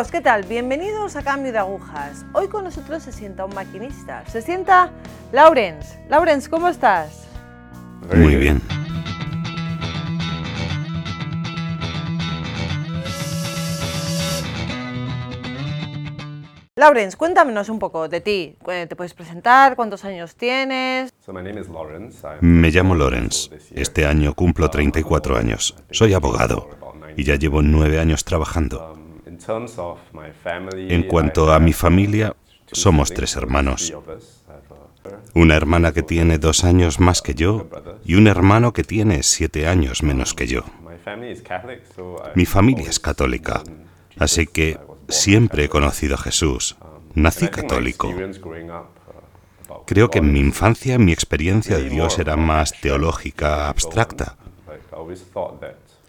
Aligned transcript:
Amigos, 0.00 0.12
¿qué 0.12 0.22
tal? 0.22 0.44
Bienvenidos 0.44 1.14
a 1.16 1.22
Cambio 1.22 1.52
de 1.52 1.58
Agujas. 1.58 2.24
Hoy 2.32 2.48
con 2.48 2.64
nosotros 2.64 3.02
se 3.02 3.12
sienta 3.12 3.44
un 3.44 3.54
maquinista. 3.54 4.24
Se 4.28 4.40
sienta 4.40 4.90
Laurens. 5.30 5.98
Laurens, 6.08 6.48
¿cómo 6.48 6.68
estás? 6.68 7.28
Muy 8.16 8.36
bien. 8.36 8.62
Laurens, 16.76 17.14
cuéntanos 17.16 17.68
un 17.68 17.78
poco 17.78 18.08
de 18.08 18.22
ti. 18.22 18.56
¿Te 18.64 18.96
puedes 18.96 19.12
presentar? 19.12 19.76
¿Cuántos 19.76 20.06
años 20.06 20.34
tienes? 20.34 21.12
Me 22.40 22.70
llamo 22.70 22.94
Lawrence. 22.94 23.50
Este 23.74 24.06
año 24.06 24.32
cumplo 24.32 24.70
34 24.70 25.36
años. 25.36 25.76
Soy 25.90 26.14
abogado 26.14 26.70
y 27.18 27.24
ya 27.24 27.36
llevo 27.36 27.60
nueve 27.60 28.00
años 28.00 28.24
trabajando. 28.24 28.99
En 30.88 31.02
cuanto 31.04 31.52
a 31.52 31.58
mi 31.58 31.72
familia, 31.72 32.34
somos 32.72 33.12
tres 33.12 33.36
hermanos. 33.36 33.92
Una 35.34 35.56
hermana 35.56 35.92
que 35.92 36.02
tiene 36.02 36.38
dos 36.38 36.64
años 36.64 37.00
más 37.00 37.22
que 37.22 37.34
yo 37.34 37.68
y 38.04 38.14
un 38.14 38.26
hermano 38.26 38.72
que 38.72 38.84
tiene 38.84 39.22
siete 39.22 39.66
años 39.66 40.02
menos 40.02 40.34
que 40.34 40.46
yo. 40.46 40.62
Mi 42.34 42.46
familia 42.46 42.88
es 42.90 43.00
católica, 43.00 43.62
así 44.18 44.46
que 44.46 44.78
siempre 45.08 45.64
he 45.64 45.68
conocido 45.68 46.14
a 46.14 46.18
Jesús. 46.18 46.76
Nací 47.14 47.48
católico. 47.48 48.12
Creo 49.86 50.10
que 50.10 50.18
en 50.18 50.32
mi 50.32 50.40
infancia 50.40 50.98
mi 50.98 51.12
experiencia 51.12 51.78
de 51.78 51.88
Dios 51.88 52.18
era 52.18 52.36
más 52.36 52.78
teológica, 52.80 53.68
abstracta. 53.68 54.36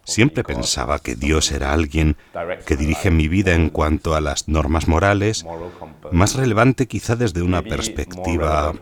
Siempre 0.04 0.44
pensaba 0.44 1.00
que 1.00 1.16
Dios 1.16 1.52
era 1.52 1.74
alguien 1.74 2.18
que 2.66 2.76
dirige 2.76 3.12
mi 3.12 3.28
vida 3.28 3.54
en 3.54 3.70
cuanto 3.70 4.16
a 4.16 4.22
las 4.22 4.48
normas 4.48 4.88
morales, 4.88 5.46
más 6.12 6.36
relevante 6.36 6.88
quizá 6.88 7.16
desde 7.16 7.42
una 7.42 7.62
perspectiva 7.62 8.74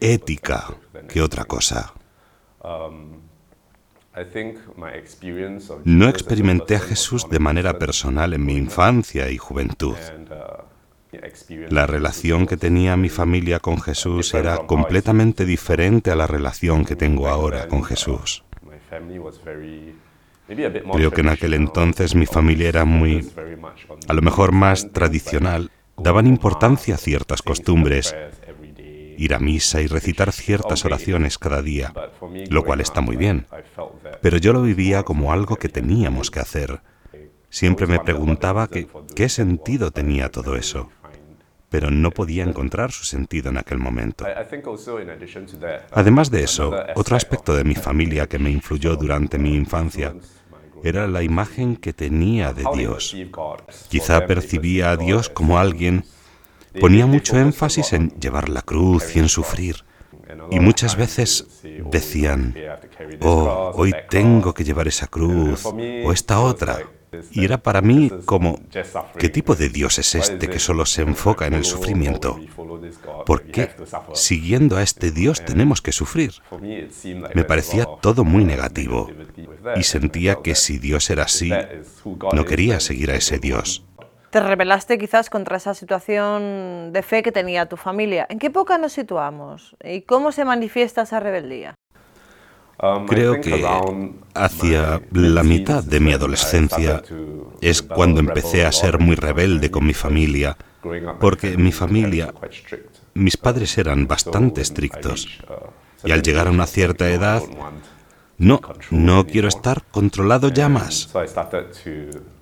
ética 0.00 0.74
que 1.08 1.20
otra 1.20 1.44
cosa. 1.44 1.92
No 5.84 6.08
experimenté 6.08 6.76
a 6.76 6.80
Jesús 6.80 7.28
de 7.28 7.38
manera 7.38 7.78
personal 7.78 8.34
en 8.34 8.44
mi 8.44 8.56
infancia 8.56 9.30
y 9.30 9.38
juventud. 9.38 9.96
La 11.68 11.86
relación 11.86 12.46
que 12.46 12.56
tenía 12.56 12.96
mi 12.96 13.10
familia 13.10 13.58
con 13.58 13.80
Jesús 13.80 14.32
era 14.32 14.66
completamente 14.66 15.44
diferente 15.44 16.10
a 16.10 16.16
la 16.16 16.26
relación 16.26 16.84
que 16.84 16.96
tengo 16.96 17.28
ahora 17.28 17.68
con 17.68 17.84
Jesús. 17.84 18.44
Creo 20.46 21.10
que 21.10 21.20
en 21.20 21.28
aquel 21.28 21.54
entonces 21.54 22.14
mi 22.14 22.26
familia 22.26 22.68
era 22.68 22.84
muy, 22.84 23.28
a 24.08 24.12
lo 24.12 24.22
mejor 24.22 24.52
más 24.52 24.92
tradicional. 24.92 25.70
Daban 25.96 26.26
importancia 26.26 26.96
a 26.96 26.98
ciertas 26.98 27.42
costumbres, 27.42 28.14
ir 29.16 29.34
a 29.34 29.38
misa 29.38 29.80
y 29.80 29.86
recitar 29.86 30.32
ciertas 30.32 30.84
oraciones 30.84 31.38
cada 31.38 31.62
día, 31.62 31.92
lo 32.50 32.64
cual 32.64 32.80
está 32.80 33.00
muy 33.00 33.16
bien. 33.16 33.46
Pero 34.20 34.38
yo 34.38 34.52
lo 34.52 34.62
vivía 34.62 35.02
como 35.02 35.32
algo 35.32 35.56
que 35.56 35.68
teníamos 35.68 36.30
que 36.30 36.40
hacer. 36.40 36.80
Siempre 37.48 37.86
me 37.86 38.00
preguntaba 38.00 38.68
qué 38.68 39.28
sentido 39.28 39.90
tenía 39.90 40.30
todo 40.30 40.56
eso 40.56 40.90
pero 41.72 41.90
no 41.90 42.10
podía 42.10 42.44
encontrar 42.44 42.92
su 42.92 43.04
sentido 43.04 43.48
en 43.48 43.56
aquel 43.56 43.78
momento. 43.78 44.26
Además 45.90 46.30
de 46.30 46.44
eso, 46.44 46.70
otro 46.94 47.16
aspecto 47.16 47.56
de 47.56 47.64
mi 47.64 47.74
familia 47.74 48.26
que 48.28 48.38
me 48.38 48.50
influyó 48.50 48.94
durante 48.94 49.38
mi 49.38 49.54
infancia 49.54 50.14
era 50.84 51.06
la 51.06 51.22
imagen 51.22 51.76
que 51.76 51.94
tenía 51.94 52.52
de 52.52 52.64
Dios. 52.76 53.16
Quizá 53.88 54.26
percibía 54.26 54.90
a 54.90 54.98
Dios 54.98 55.30
como 55.30 55.58
alguien, 55.58 56.04
ponía 56.78 57.06
mucho 57.06 57.38
énfasis 57.38 57.94
en 57.94 58.10
llevar 58.20 58.50
la 58.50 58.60
cruz 58.60 59.16
y 59.16 59.20
en 59.20 59.30
sufrir. 59.30 59.76
Y 60.50 60.60
muchas 60.60 60.94
veces 60.94 61.62
decían, 61.90 62.54
oh, 63.20 63.72
hoy 63.74 63.94
tengo 64.10 64.52
que 64.52 64.62
llevar 64.62 64.88
esa 64.88 65.06
cruz 65.06 65.64
o 65.64 66.12
esta 66.12 66.40
otra. 66.40 66.80
Y 67.30 67.44
era 67.44 67.58
para 67.58 67.80
mí 67.80 68.10
como, 68.24 68.58
¿qué 69.18 69.28
tipo 69.28 69.54
de 69.54 69.68
Dios 69.68 69.98
es 69.98 70.14
este 70.14 70.48
que 70.48 70.58
solo 70.58 70.86
se 70.86 71.02
enfoca 71.02 71.46
en 71.46 71.54
el 71.54 71.64
sufrimiento? 71.64 72.38
¿Por 73.26 73.42
qué, 73.44 73.70
siguiendo 74.14 74.76
a 74.76 74.82
este 74.82 75.10
Dios, 75.10 75.44
tenemos 75.44 75.82
que 75.82 75.92
sufrir? 75.92 76.32
Me 77.34 77.44
parecía 77.44 77.86
todo 78.00 78.24
muy 78.24 78.44
negativo 78.44 79.10
y 79.76 79.82
sentía 79.82 80.36
que 80.42 80.54
si 80.54 80.78
Dios 80.78 81.10
era 81.10 81.24
así, 81.24 81.52
no 82.32 82.44
quería 82.44 82.80
seguir 82.80 83.10
a 83.10 83.14
ese 83.14 83.38
Dios. 83.38 83.84
Te 84.30 84.40
rebelaste 84.40 84.96
quizás 84.96 85.28
contra 85.28 85.58
esa 85.58 85.74
situación 85.74 86.90
de 86.94 87.02
fe 87.02 87.22
que 87.22 87.32
tenía 87.32 87.66
tu 87.66 87.76
familia. 87.76 88.26
¿En 88.30 88.38
qué 88.38 88.46
época 88.46 88.78
nos 88.78 88.94
situamos? 88.94 89.76
¿Y 89.84 90.02
cómo 90.02 90.32
se 90.32 90.46
manifiesta 90.46 91.02
esa 91.02 91.20
rebeldía? 91.20 91.74
Um, 92.82 93.06
Creo 93.06 93.40
que 93.40 93.64
hacia 94.34 95.00
la 95.12 95.42
mitad 95.44 95.84
de 95.84 96.00
mi 96.00 96.12
adolescencia 96.12 97.00
es 97.60 97.80
cuando 97.80 98.18
empecé 98.18 98.64
a 98.64 98.72
ser 98.72 98.98
muy 98.98 99.14
rebelde 99.14 99.70
con 99.70 99.86
mi 99.86 99.94
familia, 99.94 100.56
porque 101.20 101.56
mi 101.56 101.70
familia, 101.70 102.34
mis 103.14 103.36
padres 103.36 103.78
eran 103.78 104.08
bastante 104.08 104.62
estrictos, 104.62 105.28
y 106.02 106.10
al 106.10 106.22
llegar 106.22 106.48
a 106.48 106.50
una 106.50 106.66
cierta 106.66 107.08
edad, 107.08 107.44
no, 108.38 108.60
no 108.90 109.26
quiero 109.28 109.46
estar 109.46 109.84
controlado 109.92 110.48
ya 110.48 110.68
más. 110.68 111.14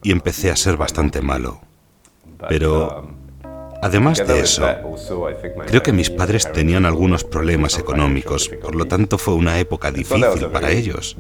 Y 0.03 0.11
empecé 0.11 0.51
a 0.51 0.57
ser 0.57 0.79
bastante 0.79 1.21
malo. 1.21 1.61
Pero 2.49 3.11
Además 3.83 4.27
de 4.27 4.41
eso, 4.41 4.67
creo 5.67 5.83
que 5.83 5.93
mis 5.93 6.11
padres 6.11 6.51
tenían 6.53 6.85
algunos 6.85 7.25
problemas 7.25 7.79
económicos, 7.79 8.51
por 8.61 8.75
lo 8.75 8.87
tanto 8.87 9.19
fue 9.19 9.35
una 9.35 9.59
época 9.59 9.91
difícil 9.91 10.47
para 10.53 10.71
ellos. 10.71 11.17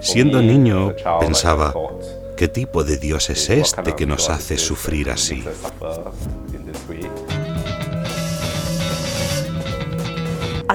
Siendo 0.00 0.42
niño, 0.42 0.94
pensaba, 1.20 1.74
¿qué 2.36 2.48
tipo 2.48 2.84
de 2.84 2.98
Dios 2.98 3.30
es 3.30 3.48
este 3.50 3.94
que 3.94 4.06
nos 4.06 4.28
hace 4.28 4.58
sufrir 4.58 5.10
así? 5.10 5.44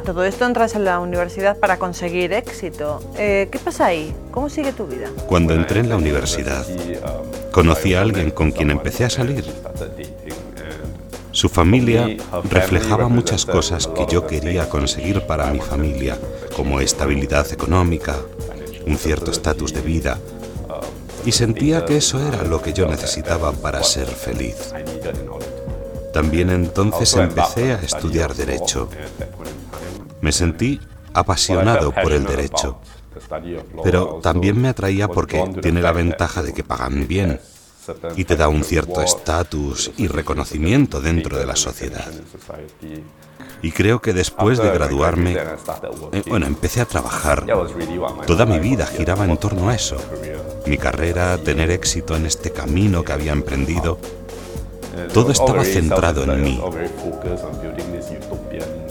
Todo 0.07 0.23
esto 0.23 0.45
entras 0.45 0.73
en 0.73 0.85
la 0.85 1.01
universidad 1.01 1.57
para 1.57 1.77
conseguir 1.77 2.31
éxito. 2.31 3.01
Eh, 3.17 3.49
¿Qué 3.51 3.59
pasa 3.59 3.87
ahí? 3.87 4.15
¿Cómo 4.31 4.47
sigue 4.47 4.71
tu 4.71 4.87
vida? 4.87 5.09
Cuando 5.27 5.53
entré 5.53 5.81
en 5.81 5.89
la 5.89 5.97
universidad, 5.97 6.65
conocí 7.51 7.93
a 7.93 8.03
alguien 8.03 8.31
con 8.31 8.51
quien 8.51 8.71
empecé 8.71 9.03
a 9.03 9.09
salir. 9.09 9.43
Su 11.31 11.49
familia 11.49 12.07
reflejaba 12.49 13.09
muchas 13.09 13.45
cosas 13.45 13.85
que 13.87 14.05
yo 14.09 14.25
quería 14.25 14.69
conseguir 14.69 15.23
para 15.23 15.51
mi 15.51 15.59
familia, 15.59 16.17
como 16.55 16.79
estabilidad 16.79 17.51
económica, 17.51 18.15
un 18.85 18.97
cierto 18.97 19.31
estatus 19.31 19.73
de 19.73 19.81
vida, 19.81 20.19
y 21.25 21.33
sentía 21.33 21.83
que 21.83 21.97
eso 21.97 22.25
era 22.25 22.43
lo 22.43 22.61
que 22.61 22.71
yo 22.71 22.87
necesitaba 22.87 23.51
para 23.51 23.83
ser 23.83 24.07
feliz. 24.07 24.73
También 26.13 26.49
entonces 26.49 27.13
empecé 27.17 27.73
a 27.73 27.81
estudiar 27.81 28.33
derecho 28.33 28.87
me 30.21 30.31
sentí 30.31 30.79
apasionado 31.13 31.91
por 31.91 32.11
el 32.11 32.25
derecho, 32.25 32.79
pero 33.83 34.19
también 34.21 34.59
me 34.61 34.69
atraía 34.69 35.07
porque 35.07 35.43
tiene 35.61 35.81
la 35.81 35.91
ventaja 35.91 36.43
de 36.43 36.53
que 36.53 36.63
pagan 36.63 37.07
bien 37.07 37.39
y 38.15 38.25
te 38.25 38.35
da 38.35 38.49
un 38.49 38.63
cierto 38.63 39.01
estatus 39.01 39.91
y 39.97 40.07
reconocimiento 40.07 41.01
dentro 41.01 41.37
de 41.37 41.45
la 41.45 41.55
sociedad. 41.55 42.11
Y 43.61 43.71
creo 43.71 44.01
que 44.01 44.13
después 44.13 44.59
de 44.59 44.69
graduarme, 44.69 45.35
eh, 46.11 46.23
bueno, 46.27 46.45
empecé 46.45 46.81
a 46.81 46.85
trabajar. 46.85 47.45
Toda 48.27 48.45
mi 48.45 48.59
vida 48.59 48.85
giraba 48.85 49.25
en 49.25 49.37
torno 49.37 49.69
a 49.69 49.75
eso. 49.75 49.97
Mi 50.67 50.77
carrera, 50.77 51.37
tener 51.37 51.71
éxito 51.71 52.15
en 52.15 52.25
este 52.25 52.51
camino 52.51 53.03
que 53.03 53.13
había 53.13 53.31
emprendido. 53.31 53.99
Todo 55.13 55.31
estaba 55.31 55.63
centrado 55.63 56.23
en 56.23 56.43
mí. 56.43 56.61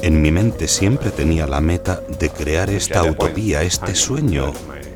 En 0.06 0.23
mi 0.23 0.31
mente 0.31 0.69
siempre 0.69 1.11
tenía 1.11 1.49
la 1.49 1.61
meta 1.61 2.00
de 2.20 2.31
crear 2.31 2.70
esta 2.70 3.03
utopía, 3.03 3.62
este 3.62 3.97
sueño, 3.97 4.53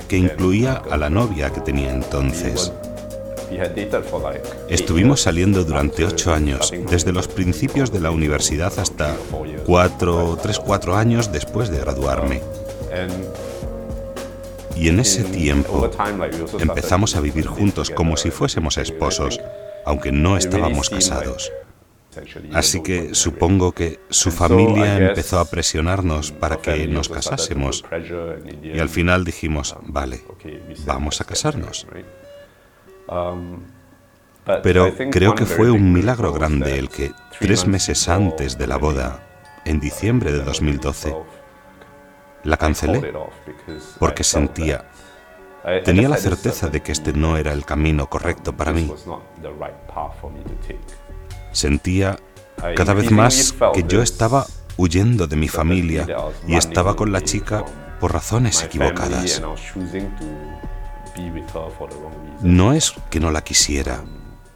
que 0.07 0.17
incluía 0.17 0.75
a 0.89 0.97
la 0.97 1.11
novia 1.11 1.51
que 1.51 1.61
tenía 1.61 1.93
entonces. 1.93 2.73
Estuvimos 4.69 5.21
saliendo 5.21 5.65
durante 5.65 6.05
ocho 6.05 6.33
años, 6.33 6.73
desde 6.89 7.12
los 7.12 7.27
principios 7.27 7.93
de 7.93 7.99
la 7.99 8.12
universidad 8.12 8.73
hasta 8.79 9.17
cuatro, 9.67 10.39
tres, 10.41 10.61
cuatro 10.61 10.95
años 10.95 11.33
después 11.33 11.71
de 11.71 11.81
graduarme. 11.81 12.41
Y 14.77 14.91
en 14.91 15.01
ese 15.01 15.25
tiempo 15.25 15.91
empezamos 16.61 17.17
a 17.17 17.21
vivir 17.21 17.49
juntos 17.49 17.91
como 17.91 18.17
si 18.17 18.31
fuésemos 18.31 18.79
esposos, 18.79 19.41
aunque 19.85 20.12
no 20.12 20.37
estábamos 20.37 20.89
casados. 20.89 21.51
Así 22.53 22.83
que 22.83 23.15
supongo 23.15 23.73
que 23.73 24.01
su 24.09 24.31
familia 24.31 24.97
empezó 24.97 25.39
a 25.39 25.45
presionarnos 25.45 26.33
para 26.33 26.57
que 26.57 26.87
nos 26.89 27.09
casásemos. 27.09 27.85
y 28.62 28.79
al 28.79 28.89
final 28.89 29.25
dijimos, 29.25 29.77
vale, 29.83 30.23
vamos 30.85 31.21
a 31.21 31.25
casarnos. 31.25 31.87
Pero 34.62 34.93
creo 35.11 35.35
que 35.35 35.47
fue 35.47 35.71
un 35.71 35.93
milagro 35.93 36.33
grande 36.33 36.79
el 36.79 36.89
que 36.89 37.12
tres 37.39 37.67
meses 37.67 38.09
antes 38.09 38.59
de 38.59 38.67
la 38.67 38.77
boda, 38.77 39.27
en 39.65 39.79
diciembre 39.79 40.33
de 40.33 40.43
2012, 40.43 41.15
la 42.45 42.57
cancelé. 42.57 43.12
porque 43.99 44.25
sentía, 44.25 44.89
tenía 45.85 46.09
la 46.09 46.17
certeza 46.17 46.69
de 46.69 46.81
que 46.81 46.93
este 46.93 47.12
no 47.12 47.37
era 47.37 47.53
el 47.53 47.65
camino 47.65 48.09
correcto 48.09 48.57
para 48.57 48.73
mí. 48.73 48.91
Sentía 51.61 52.19
cada 52.75 52.95
vez 52.95 53.11
más 53.11 53.55
que 53.75 53.85
yo 53.87 54.01
estaba 54.01 54.47
huyendo 54.79 55.27
de 55.27 55.37
mi 55.37 55.47
familia 55.47 56.07
y 56.49 56.57
estaba 56.57 56.97
con 56.97 57.12
la 57.12 57.21
chica 57.21 57.67
por 58.01 58.15
razones 58.15 58.65
equivocadas. 58.65 59.43
No 62.41 62.73
es 62.73 62.95
que 63.11 63.21
no 63.21 63.31
la 63.31 63.45
quisiera, 63.45 64.03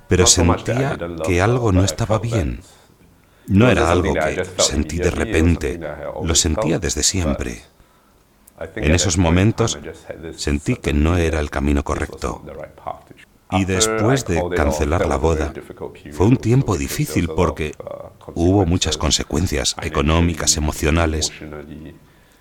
pero 0.08 0.26
sentía 0.26 0.96
que 1.26 1.42
algo 1.42 1.72
no 1.72 1.84
estaba 1.84 2.18
bien. 2.18 2.62
No 3.48 3.70
era 3.70 3.90
algo 3.90 4.14
que 4.14 4.46
sentí 4.56 4.96
de 4.96 5.10
repente, 5.10 5.78
lo 6.22 6.34
sentía 6.34 6.78
desde 6.78 7.02
siempre. 7.02 7.64
En 8.76 8.94
esos 8.94 9.18
momentos 9.18 9.78
sentí 10.36 10.76
que 10.76 10.94
no 10.94 11.18
era 11.18 11.40
el 11.40 11.50
camino 11.50 11.84
correcto. 11.84 12.42
Y 13.50 13.64
después 13.64 14.24
de 14.24 14.42
cancelar 14.56 15.06
la 15.06 15.16
boda, 15.16 15.52
fue 16.12 16.26
un 16.26 16.36
tiempo 16.36 16.76
difícil 16.76 17.28
porque 17.28 17.74
hubo 18.34 18.66
muchas 18.66 18.96
consecuencias 18.96 19.76
económicas, 19.82 20.56
emocionales, 20.56 21.32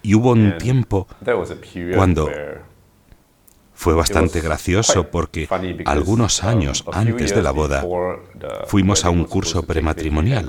y 0.01 0.15
hubo 0.15 0.31
un 0.31 0.57
tiempo 0.57 1.07
cuando 1.95 2.29
fue 3.73 3.93
bastante 3.93 4.39
gracioso 4.39 5.09
porque 5.09 5.47
algunos 5.85 6.43
años 6.43 6.85
antes 6.91 7.35
de 7.35 7.41
la 7.41 7.51
boda 7.51 7.85
fuimos 8.67 9.03
a 9.05 9.09
un 9.09 9.25
curso 9.25 9.63
prematrimonial, 9.63 10.47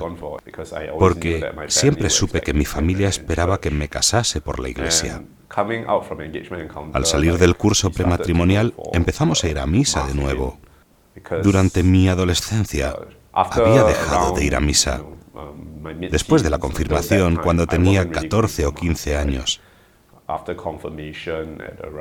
porque 0.97 1.45
siempre 1.67 2.09
supe 2.09 2.41
que 2.41 2.53
mi 2.53 2.65
familia 2.65 3.09
esperaba 3.09 3.59
que 3.59 3.71
me 3.71 3.89
casase 3.89 4.41
por 4.41 4.59
la 4.59 4.69
iglesia. 4.69 5.23
Al 6.93 7.05
salir 7.05 7.37
del 7.37 7.55
curso 7.55 7.91
prematrimonial 7.91 8.73
empezamos 8.93 9.43
a 9.43 9.49
ir 9.49 9.59
a 9.59 9.65
misa 9.65 10.05
de 10.07 10.15
nuevo. 10.15 10.57
Durante 11.43 11.83
mi 11.83 12.07
adolescencia 12.09 12.95
había 13.31 13.83
dejado 13.83 14.33
de 14.33 14.45
ir 14.45 14.55
a 14.55 14.59
misa. 14.59 15.01
Después 16.11 16.43
de 16.43 16.49
la 16.49 16.57
confirmación, 16.57 17.37
cuando 17.37 17.67
tenía 17.67 18.09
14 18.09 18.65
o 18.65 18.73
15 18.73 19.17
años, 19.17 19.61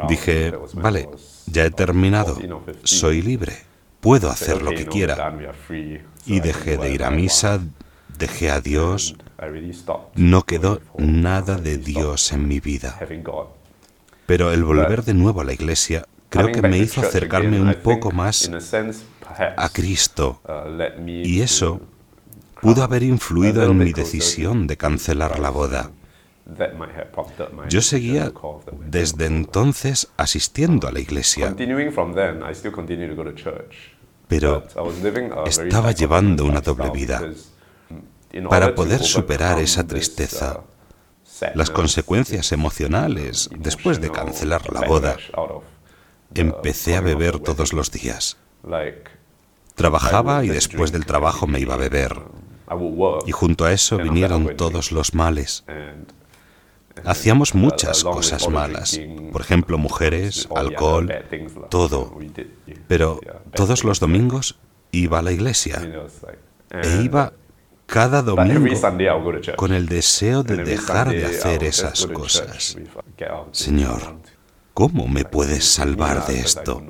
Dije, 0.08 0.54
vale, 0.72 1.08
ya 1.46 1.64
he 1.66 1.70
terminado, 1.70 2.38
soy 2.82 3.20
libre, 3.20 3.52
puedo 4.00 4.30
hacer 4.30 4.62
lo 4.62 4.70
que 4.70 4.86
quiera. 4.86 5.36
Y 6.24 6.40
dejé 6.40 6.78
de 6.78 6.90
ir 6.90 7.04
a 7.04 7.10
misa, 7.10 7.60
dejé 8.16 8.50
a 8.50 8.62
Dios, 8.62 9.16
no 10.14 10.42
quedó 10.42 10.80
nada 10.98 11.56
de 11.56 11.78
Dios 11.78 12.32
en 12.32 12.48
mi 12.48 12.60
vida. 12.60 12.98
Pero 14.26 14.52
el 14.52 14.64
volver 14.64 15.04
de 15.04 15.14
nuevo 15.14 15.40
a 15.40 15.44
la 15.44 15.52
iglesia 15.52 16.06
creo 16.28 16.52
que 16.52 16.62
me 16.62 16.78
hizo 16.78 17.00
acercarme 17.00 17.60
un 17.60 17.74
poco 17.82 18.10
más 18.10 18.50
a 19.56 19.68
Cristo. 19.70 20.40
Uh, 20.46 21.08
y 21.08 21.40
eso 21.40 21.80
pudo 22.60 22.82
haber 22.82 23.02
influido 23.02 23.64
en 23.64 23.76
mi 23.76 23.92
decisión 23.92 24.66
de 24.66 24.76
cancelar 24.76 25.38
la 25.38 25.50
boda. 25.50 25.90
Yo 27.68 27.80
seguía 27.80 28.32
desde 28.86 29.26
entonces 29.26 30.08
asistiendo 30.16 30.86
a 30.88 30.92
la 30.92 31.00
iglesia, 31.00 31.54
pero 34.28 34.64
estaba 35.46 35.92
llevando 35.92 36.44
una 36.44 36.60
doble 36.60 36.90
vida. 36.90 37.22
Para 38.48 38.74
poder 38.74 39.02
superar 39.02 39.60
esa 39.60 39.86
tristeza, 39.86 40.60
las 41.54 41.70
consecuencias 41.70 42.52
emocionales 42.52 43.50
después 43.58 44.00
de 44.00 44.10
cancelar 44.10 44.72
la 44.72 44.86
boda, 44.86 45.16
empecé 46.34 46.96
a 46.96 47.00
beber 47.00 47.38
todos 47.38 47.72
los 47.72 47.90
días. 47.90 48.36
Trabajaba 49.74 50.44
y 50.44 50.48
después 50.48 50.92
del 50.92 51.06
trabajo 51.06 51.46
me 51.46 51.60
iba 51.60 51.74
a 51.74 51.78
beber. 51.78 52.16
Y 53.26 53.32
junto 53.32 53.64
a 53.64 53.72
eso 53.72 53.98
vinieron 53.98 54.56
todos 54.56 54.92
los 54.92 55.14
males. 55.14 55.64
Hacíamos 57.04 57.54
muchas 57.54 58.04
cosas 58.04 58.48
malas, 58.48 59.00
por 59.32 59.40
ejemplo, 59.40 59.78
mujeres, 59.78 60.48
alcohol, 60.54 61.12
todo. 61.68 62.16
Pero 62.86 63.20
todos 63.54 63.84
los 63.84 64.00
domingos 64.00 64.58
iba 64.92 65.18
a 65.18 65.22
la 65.22 65.32
iglesia 65.32 65.82
e 66.70 67.02
iba 67.02 67.32
cada 67.94 68.22
domingo 68.22 68.74
con 69.54 69.72
el 69.72 69.86
deseo 69.86 70.42
de 70.42 70.64
dejar 70.64 71.10
de 71.10 71.26
hacer 71.26 71.62
esas 71.62 72.08
cosas. 72.08 72.76
Señor, 73.52 74.16
¿cómo 74.72 75.06
me 75.06 75.24
puedes 75.24 75.64
salvar 75.64 76.26
de 76.26 76.40
esto? 76.40 76.82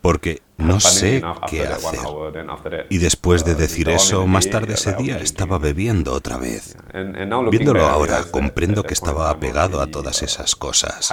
Porque 0.00 0.40
no 0.58 0.78
sé 0.78 1.20
qué 1.48 1.66
hacer. 1.66 2.86
Y 2.90 2.98
después 2.98 3.44
de 3.44 3.56
decir 3.56 3.88
eso, 3.88 4.24
más 4.28 4.50
tarde 4.50 4.74
ese 4.74 4.94
día 4.94 5.16
estaba 5.18 5.58
bebiendo 5.58 6.12
otra 6.12 6.36
vez. 6.36 6.76
Viéndolo 7.50 7.84
ahora, 7.88 8.22
comprendo 8.30 8.84
que 8.84 8.94
estaba 8.94 9.30
apegado 9.30 9.80
a 9.80 9.88
todas 9.88 10.22
esas 10.22 10.54
cosas. 10.54 11.12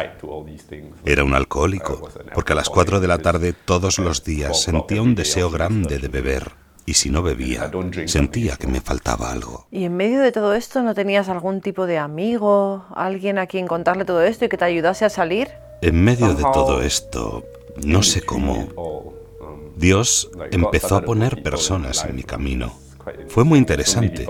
Era 1.06 1.24
un 1.24 1.34
alcohólico, 1.34 2.08
porque 2.36 2.54
a 2.54 2.56
las 2.56 2.70
4 2.70 3.00
de 3.00 3.08
la 3.08 3.18
tarde 3.18 3.54
todos 3.54 3.98
los 3.98 4.24
días 4.24 4.62
sentía 4.62 5.02
un 5.02 5.16
deseo 5.16 5.50
grande 5.50 5.98
de 5.98 6.08
beber. 6.08 6.69
Y 6.86 6.94
si 6.96 7.10
no 7.10 7.22
bebía, 7.22 7.72
sentía 8.06 8.56
que 8.56 8.68
me 8.68 8.82
faltaba 8.82 9.32
algo. 9.32 9.68
¿Y 9.72 9.84
en 9.84 9.96
medio 9.96 10.22
de 10.22 10.32
todo 10.32 10.54
esto 10.56 10.82
no 10.82 10.96
tenías 10.96 11.30
algún 11.30 11.62
tipo 11.62 11.86
de 11.86 11.98
amigo, 11.98 12.86
alguien 12.96 13.38
a 13.38 13.48
quien 13.48 13.68
contarle 13.68 14.06
todo 14.06 14.24
esto 14.24 14.46
y 14.46 14.50
que 14.50 14.58
te 14.58 14.66
ayudase 14.66 15.06
a 15.06 15.10
salir? 15.10 15.50
En 15.82 16.04
medio 16.04 16.34
de 16.34 16.44
todo 16.54 16.82
esto, 16.82 17.46
no 17.86 18.04
sé 18.04 18.22
cómo, 18.22 19.14
Dios 19.76 20.30
empezó 20.52 20.96
a 20.96 21.02
poner 21.02 21.42
personas 21.42 22.04
en 22.06 22.16
mi 22.16 22.24
camino. 22.24 22.74
Fue 23.28 23.44
muy 23.44 23.60
interesante. 23.60 24.28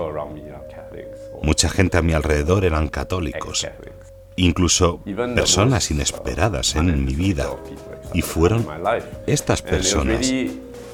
Mucha 1.42 1.68
gente 1.68 1.98
a 1.98 2.02
mi 2.02 2.12
alrededor 2.12 2.64
eran 2.64 2.88
católicos, 2.88 3.66
incluso 4.36 5.00
personas 5.34 5.90
inesperadas 5.90 6.76
en 6.76 7.04
mi 7.04 7.14
vida. 7.14 7.50
Y 8.12 8.22
fueron 8.22 8.66
estas 9.26 9.62
personas 9.62 10.32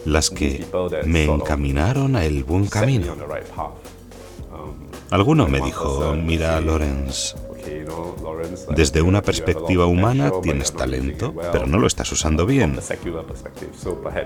las 0.07 0.31
que 0.31 0.65
me 1.05 1.25
encaminaron 1.25 2.17
a 2.17 2.25
el 2.25 2.45
buen 2.45 2.67
camino. 2.67 3.15
Alguno 5.11 5.47
me 5.47 5.61
dijo, 5.61 6.15
mira, 6.15 6.61
Lorenz, 6.61 7.35
desde 8.75 9.03
una 9.03 9.23
perspectiva 9.23 9.87
humana 9.87 10.33
tienes 10.43 10.73
talento, 10.73 11.35
pero 11.53 11.67
no 11.67 11.79
lo 11.79 11.87
estás 11.87 12.11
usando 12.13 12.47
bien. 12.47 12.79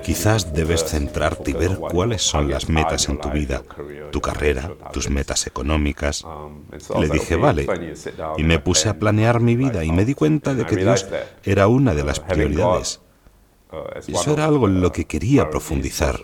Quizás 0.03 0.53
debes 0.53 0.85
centrarte 0.85 1.51
y 1.51 1.55
ver 1.55 1.79
cuáles 1.79 2.23
son 2.23 2.51
las 2.51 2.69
metas 2.69 3.09
en 3.09 3.19
tu 3.19 3.31
vida, 3.31 3.63
tu 4.11 4.21
carrera, 4.21 4.73
tus 4.93 5.11
metas 5.11 5.47
económicas. 5.47 6.25
Le 6.99 7.09
dije, 7.09 7.37
vale, 7.37 7.67
y 8.37 8.43
me 8.43 8.59
puse 8.59 8.89
a 8.89 8.99
planear 8.99 9.41
mi 9.41 9.57
vida 9.57 9.85
y 9.85 9.93
me 9.93 10.05
di 10.05 10.15
cuenta 10.15 10.55
de 10.55 10.67
que 10.67 10.77
Dios 10.77 11.07
era 11.45 11.67
una 11.69 11.95
de 11.95 12.05
las 12.05 12.21
prioridades. 12.21 13.01
Eso 14.07 14.33
era 14.33 14.47
algo 14.47 14.67
en 14.67 14.81
lo 14.81 14.91
que 14.93 15.05
quería 15.05 15.51
profundizar. 15.51 16.21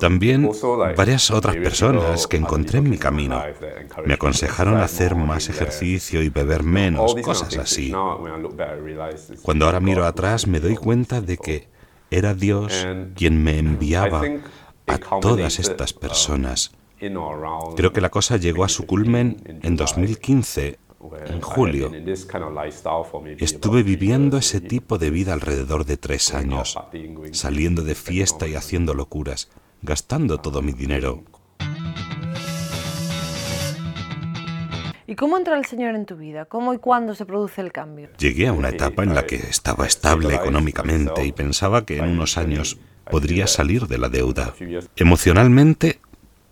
También 0.00 0.50
varias 0.96 1.30
otras 1.30 1.56
personas 1.56 2.26
que 2.26 2.36
encontré 2.36 2.78
en 2.78 2.90
mi 2.90 2.98
camino 2.98 3.42
me 4.04 4.14
aconsejaron 4.14 4.78
hacer 4.78 5.14
más 5.14 5.48
ejercicio 5.48 6.22
y 6.22 6.30
beber 6.30 6.62
menos, 6.62 7.14
cosas 7.16 7.56
así. 7.58 7.92
Cuando 9.42 9.66
ahora 9.66 9.80
miro 9.80 10.04
atrás 10.04 10.46
me 10.46 10.60
doy 10.60 10.76
cuenta 10.76 11.20
de 11.20 11.36
que 11.36 11.68
era 12.10 12.34
Dios 12.34 12.86
quien 13.14 13.42
me 13.42 13.58
enviaba 13.58 14.22
a 14.86 15.20
todas 15.20 15.58
estas 15.58 15.92
personas. 15.92 16.72
Creo 17.76 17.92
que 17.92 18.00
la 18.00 18.08
cosa 18.10 18.36
llegó 18.36 18.64
a 18.64 18.68
su 18.68 18.86
culmen 18.86 19.60
en 19.62 19.76
2015 19.76 20.78
en 21.26 21.40
julio. 21.40 21.90
Estuve 23.38 23.82
viviendo 23.82 24.38
ese 24.38 24.60
tipo 24.60 24.98
de 24.98 25.10
vida 25.10 25.32
alrededor 25.32 25.84
de 25.84 25.96
tres 25.96 26.34
años, 26.34 26.78
saliendo 27.32 27.82
de 27.82 27.94
fiesta 27.94 28.46
y 28.46 28.54
haciendo 28.54 28.94
locuras 28.94 29.50
gastando 29.84 30.38
todo 30.38 30.62
mi 30.62 30.72
dinero. 30.72 31.22
¿Y 35.06 35.16
cómo 35.16 35.36
entra 35.36 35.58
el 35.58 35.66
Señor 35.66 35.94
en 35.94 36.06
tu 36.06 36.16
vida? 36.16 36.46
¿Cómo 36.46 36.72
y 36.72 36.78
cuándo 36.78 37.14
se 37.14 37.26
produce 37.26 37.60
el 37.60 37.70
cambio? 37.70 38.08
Llegué 38.18 38.48
a 38.48 38.52
una 38.52 38.70
etapa 38.70 39.02
en 39.04 39.14
la 39.14 39.26
que 39.26 39.36
estaba 39.36 39.86
estable 39.86 40.34
económicamente 40.34 41.26
y 41.26 41.32
pensaba 41.32 41.84
que 41.84 41.98
en 41.98 42.08
unos 42.08 42.38
años 42.38 42.78
podría 43.10 43.46
salir 43.46 43.86
de 43.86 43.98
la 43.98 44.08
deuda. 44.08 44.54
Emocionalmente 44.96 46.00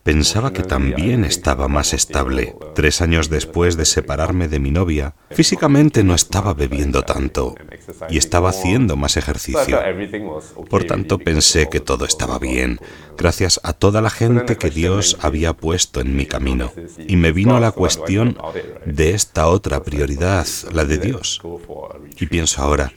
Pensaba 0.02 0.52
que 0.52 0.64
también 0.64 1.24
estaba 1.24 1.68
más 1.68 1.92
estable. 1.92 2.56
Tres 2.74 3.00
años 3.00 3.30
después 3.30 3.76
de 3.76 3.84
separarme 3.84 4.48
de 4.48 4.58
mi 4.58 4.72
novia, 4.72 5.14
físicamente 5.30 6.02
no 6.02 6.14
estaba 6.14 6.54
bebiendo 6.54 7.02
tanto 7.02 7.54
y 8.10 8.18
estaba 8.18 8.50
haciendo 8.50 8.96
más 8.96 9.16
ejercicio. 9.16 9.78
Por 10.68 10.84
tanto, 10.84 11.18
pensé 11.18 11.68
que 11.68 11.78
todo 11.78 12.04
estaba 12.04 12.40
bien, 12.40 12.80
gracias 13.16 13.60
a 13.62 13.74
toda 13.74 14.00
la 14.00 14.10
gente 14.10 14.56
que 14.56 14.70
Dios 14.70 15.18
había 15.20 15.52
puesto 15.52 16.00
en 16.00 16.16
mi 16.16 16.26
camino. 16.26 16.72
Y 17.06 17.14
me 17.14 17.30
vino 17.30 17.60
la 17.60 17.70
cuestión 17.70 18.36
de 18.84 19.10
esta 19.10 19.46
otra 19.46 19.84
prioridad, 19.84 20.46
la 20.72 20.84
de 20.84 20.98
Dios. 20.98 21.40
Y 22.18 22.26
pienso 22.26 22.60
ahora, 22.60 22.92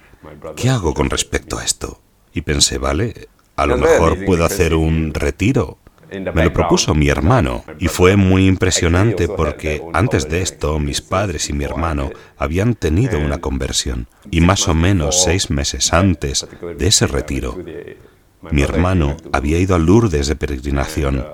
¿qué 0.55 0.69
hago 0.69 0.95
con 0.95 1.11
respecto 1.11 1.59
a 1.59 1.63
esto? 1.63 2.01
Y 2.33 2.41
pensé, 2.41 2.79
vale, 2.79 3.29
a 3.55 3.67
lo 3.67 3.77
mejor 3.77 4.25
puedo 4.25 4.43
hacer 4.43 4.73
un 4.73 5.13
retiro 5.13 5.77
me 6.19 6.43
lo 6.43 6.53
propuso 6.53 6.93
mi 6.93 7.09
hermano 7.09 7.63
y 7.79 7.87
fue 7.87 8.15
muy 8.15 8.47
impresionante 8.47 9.27
porque 9.27 9.81
antes 9.93 10.29
de 10.29 10.41
esto 10.41 10.79
mis 10.79 11.01
padres 11.01 11.49
y 11.49 11.53
mi 11.53 11.63
hermano 11.63 12.11
habían 12.37 12.75
tenido 12.75 13.19
una 13.19 13.39
conversión 13.39 14.07
y 14.31 14.41
más 14.41 14.67
o 14.67 14.73
menos 14.73 15.23
seis 15.23 15.49
meses 15.49 15.93
antes 15.93 16.47
de 16.77 16.87
ese 16.87 17.07
retiro 17.07 17.57
mi 18.51 18.61
hermano 18.61 19.17
había 19.31 19.59
ido 19.59 19.75
a 19.75 19.79
Lourdes 19.79 20.27
de 20.27 20.35
peregrinación 20.35 21.25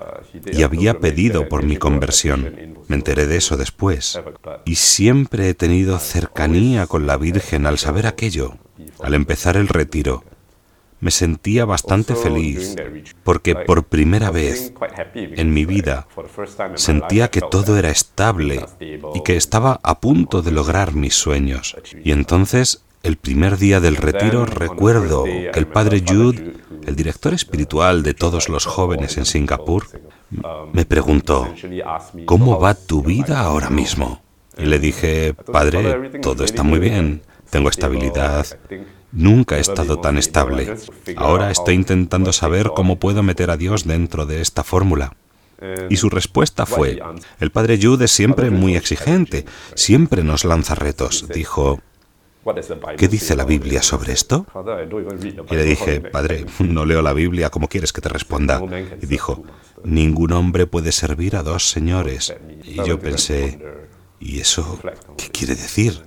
y 0.50 0.62
había 0.62 0.98
pedido 0.98 1.48
por 1.48 1.62
mi 1.64 1.76
conversión. 1.76 2.74
Me 2.88 2.96
enteré 2.96 3.26
de 3.26 3.36
eso 3.36 3.56
después. 3.56 4.20
Y 4.64 4.76
siempre 4.76 5.48
he 5.48 5.54
tenido 5.54 5.98
cercanía 5.98 6.86
con 6.86 7.06
la 7.06 7.16
Virgen 7.16 7.66
al 7.66 7.78
saber 7.78 8.06
aquello. 8.06 8.56
Al 9.02 9.14
empezar 9.14 9.56
el 9.56 9.68
retiro, 9.68 10.24
me 11.02 11.10
sentía 11.10 11.64
bastante 11.64 12.14
feliz 12.14 12.76
porque 13.24 13.56
por 13.56 13.82
primera 13.82 14.30
vez 14.30 14.72
en 15.14 15.52
mi 15.52 15.64
vida 15.64 16.06
sentía 16.76 17.28
que 17.28 17.40
todo 17.40 17.76
era 17.76 17.90
estable 17.90 18.64
y 19.12 19.22
que 19.24 19.36
estaba 19.36 19.80
a 19.82 19.98
punto 19.98 20.42
de 20.42 20.52
lograr 20.52 20.94
mis 20.94 21.14
sueños. 21.14 21.76
Y 22.04 22.12
entonces, 22.12 22.84
el 23.02 23.16
primer 23.16 23.58
día 23.58 23.80
del 23.80 23.96
retiro, 23.96 24.46
recuerdo 24.46 25.24
que 25.24 25.58
el 25.58 25.66
padre 25.66 26.04
Jude, 26.06 26.54
el 26.86 26.94
director 26.94 27.34
espiritual 27.34 28.04
de 28.04 28.14
todos 28.14 28.48
los 28.48 28.64
jóvenes 28.64 29.18
en 29.18 29.26
Singapur, 29.26 29.88
me 30.72 30.84
preguntó, 30.84 31.52
¿cómo 32.26 32.60
va 32.60 32.74
tu 32.74 33.02
vida 33.02 33.40
ahora 33.40 33.70
mismo? 33.70 34.22
Y 34.56 34.66
le 34.66 34.78
dije, 34.78 35.34
Padre, 35.34 36.20
todo 36.20 36.44
está 36.44 36.62
muy 36.62 36.78
bien, 36.78 37.22
tengo 37.50 37.70
estabilidad, 37.70 38.46
Nunca 39.12 39.58
he 39.58 39.60
estado 39.60 40.00
tan 40.00 40.16
estable. 40.16 40.74
Ahora 41.16 41.50
estoy 41.50 41.74
intentando 41.74 42.32
saber 42.32 42.70
cómo 42.74 42.98
puedo 42.98 43.22
meter 43.22 43.50
a 43.50 43.56
Dios 43.56 43.86
dentro 43.86 44.26
de 44.26 44.40
esta 44.40 44.64
fórmula. 44.64 45.14
Y 45.88 45.96
su 45.96 46.10
respuesta 46.10 46.66
fue, 46.66 47.00
el 47.38 47.50
padre 47.50 47.78
Jude 47.80 48.06
es 48.06 48.10
siempre 48.10 48.50
muy 48.50 48.74
exigente, 48.74 49.44
siempre 49.74 50.24
nos 50.24 50.44
lanza 50.44 50.74
retos. 50.74 51.28
Dijo, 51.32 51.80
¿qué 52.96 53.06
dice 53.06 53.36
la 53.36 53.44
Biblia 53.44 53.82
sobre 53.82 54.12
esto? 54.12 54.46
Y 55.50 55.54
le 55.54 55.62
dije, 55.62 56.00
padre, 56.00 56.46
no 56.58 56.84
leo 56.84 57.00
la 57.00 57.12
Biblia, 57.12 57.50
¿cómo 57.50 57.68
quieres 57.68 57.92
que 57.92 58.00
te 58.00 58.08
responda? 58.08 58.60
Y 59.00 59.06
dijo, 59.06 59.44
ningún 59.84 60.32
hombre 60.32 60.66
puede 60.66 60.90
servir 60.90 61.36
a 61.36 61.44
dos 61.44 61.68
señores. 61.68 62.34
Y 62.64 62.82
yo 62.84 62.98
pensé, 62.98 63.60
¿Y 64.24 64.38
eso 64.38 64.78
qué 65.16 65.30
quiere 65.30 65.56
decir? 65.56 66.00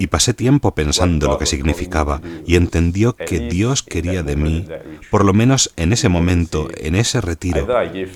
Y 0.00 0.08
pasé 0.08 0.34
tiempo 0.34 0.74
pensando 0.74 1.28
lo 1.28 1.38
que 1.38 1.46
significaba 1.46 2.20
y 2.44 2.56
entendió 2.56 3.14
que 3.14 3.38
Dios 3.38 3.84
quería 3.84 4.24
de 4.24 4.34
mí, 4.34 4.66
por 5.10 5.24
lo 5.24 5.32
menos 5.32 5.72
en 5.76 5.92
ese 5.92 6.08
momento, 6.08 6.68
en 6.76 6.96
ese 6.96 7.20
retiro, 7.20 7.68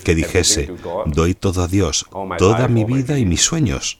que 0.03 0.15
dijese, 0.15 0.73
doy 1.05 1.33
todo 1.33 1.63
a 1.63 1.67
Dios, 1.69 2.07
toda 2.37 2.67
mi 2.67 2.83
vida 2.83 3.17
y 3.17 3.25
mis 3.25 3.41
sueños. 3.41 3.99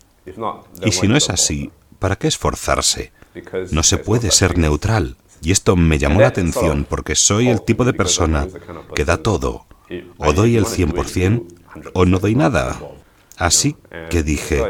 Y 0.83 0.91
si 0.91 1.07
no 1.07 1.15
es 1.15 1.29
así, 1.29 1.71
¿para 1.99 2.17
qué 2.17 2.27
esforzarse? 2.27 3.13
No 3.71 3.83
se 3.83 3.97
puede 3.97 4.31
ser 4.31 4.57
neutral. 4.57 5.15
Y 5.41 5.51
esto 5.51 5.77
me 5.77 5.97
llamó 5.97 6.19
la 6.19 6.27
atención 6.27 6.85
porque 6.87 7.15
soy 7.15 7.47
el 7.47 7.61
tipo 7.61 7.85
de 7.85 7.93
persona 7.93 8.47
que 8.93 9.05
da 9.05 9.17
todo. 9.17 9.65
O 10.17 10.33
doy 10.33 10.57
el 10.57 10.65
100% 10.65 11.45
o 11.93 12.05
no 12.05 12.19
doy 12.19 12.35
nada. 12.35 12.77
Así 13.41 13.75
que 14.11 14.21
dije, 14.21 14.63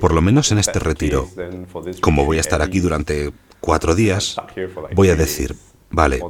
por 0.00 0.12
lo 0.12 0.20
menos 0.20 0.52
en 0.52 0.58
este 0.58 0.78
retiro, 0.78 1.30
como 2.02 2.26
voy 2.26 2.36
a 2.36 2.42
estar 2.42 2.60
aquí 2.60 2.80
durante 2.80 3.32
cuatro 3.58 3.94
días, 3.94 4.36
voy 4.94 5.08
a 5.08 5.16
decir, 5.16 5.56
vale, 5.88 6.20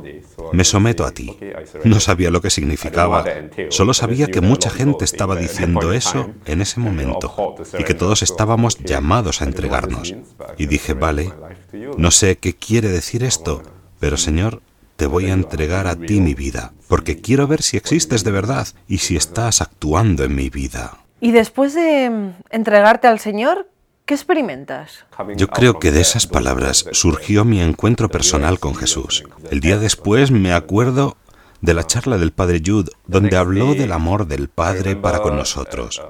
me 0.53 0.63
someto 0.63 1.05
a 1.05 1.11
ti. 1.11 1.37
No 1.83 1.99
sabía 1.99 2.31
lo 2.31 2.41
que 2.41 2.51
significaba, 2.51 3.25
solo 3.71 3.95
sabía 3.95 4.29
que 4.29 4.41
mucha 4.41 4.71
gente 4.71 5.05
estaba 5.05 5.35
diciendo 5.35 5.93
eso 5.93 6.31
en 6.45 6.61
ese 6.61 6.79
momento 6.79 7.57
y 7.77 7.83
que 7.83 7.95
todos 7.95 8.23
estábamos 8.23 8.79
llamados 8.79 9.43
a 9.43 9.47
entregarnos. 9.47 10.15
Y 10.57 10.67
dije, 10.67 10.95
vale, 10.95 11.33
no 11.99 12.13
sé 12.13 12.39
qué 12.39 12.55
quiere 12.55 12.91
decir 12.91 13.25
esto, 13.25 13.65
pero 13.99 14.17
Señor, 14.17 14.63
te 14.95 15.07
voy 15.07 15.31
a 15.31 15.35
entregar 15.35 15.89
a 15.89 15.97
ti 15.97 16.21
mi 16.21 16.35
vida, 16.35 16.75
porque 16.87 17.21
quiero 17.21 17.49
ver 17.49 17.63
si 17.63 17.77
existes 17.77 18.23
de 18.23 18.31
verdad 18.31 18.69
y 18.87 18.99
si 18.99 19.17
estás 19.17 19.61
actuando 19.61 20.23
en 20.23 20.37
mi 20.37 20.49
vida. 20.49 21.06
Y 21.21 21.33
después 21.33 21.75
de 21.75 22.11
mm, 22.11 22.35
entregarte 22.51 23.09
al 23.09 23.19
Señor, 23.19 23.69
¿qué 24.05 24.15
experimentas? 24.15 25.07
Yo 25.37 25.49
creo 25.49 25.79
que 25.79 25.93
de 25.93 26.01
esas 26.01 26.27
palabras 26.27 26.87
surgió 26.93 27.45
mi 27.45 27.61
encuentro 27.61 28.09
personal 28.09 28.59
con 28.59 28.75
Jesús. 28.75 29.25
El 29.51 29.61
día 29.61 29.79
después 29.79 30.31
me 30.31 30.53
acuerdo 30.53 31.17
de 31.61 31.75
la 31.75 31.85
charla 31.85 32.19
del 32.19 32.33
Padre 32.33 32.61
Jude, 32.65 32.93
donde 33.07 33.37
habló 33.37 33.75
del 33.75 33.93
amor 33.93 34.27
del 34.27 34.49
Padre 34.49 34.95
para 34.95 35.21
con 35.21 35.37
nosotros. 35.37 36.03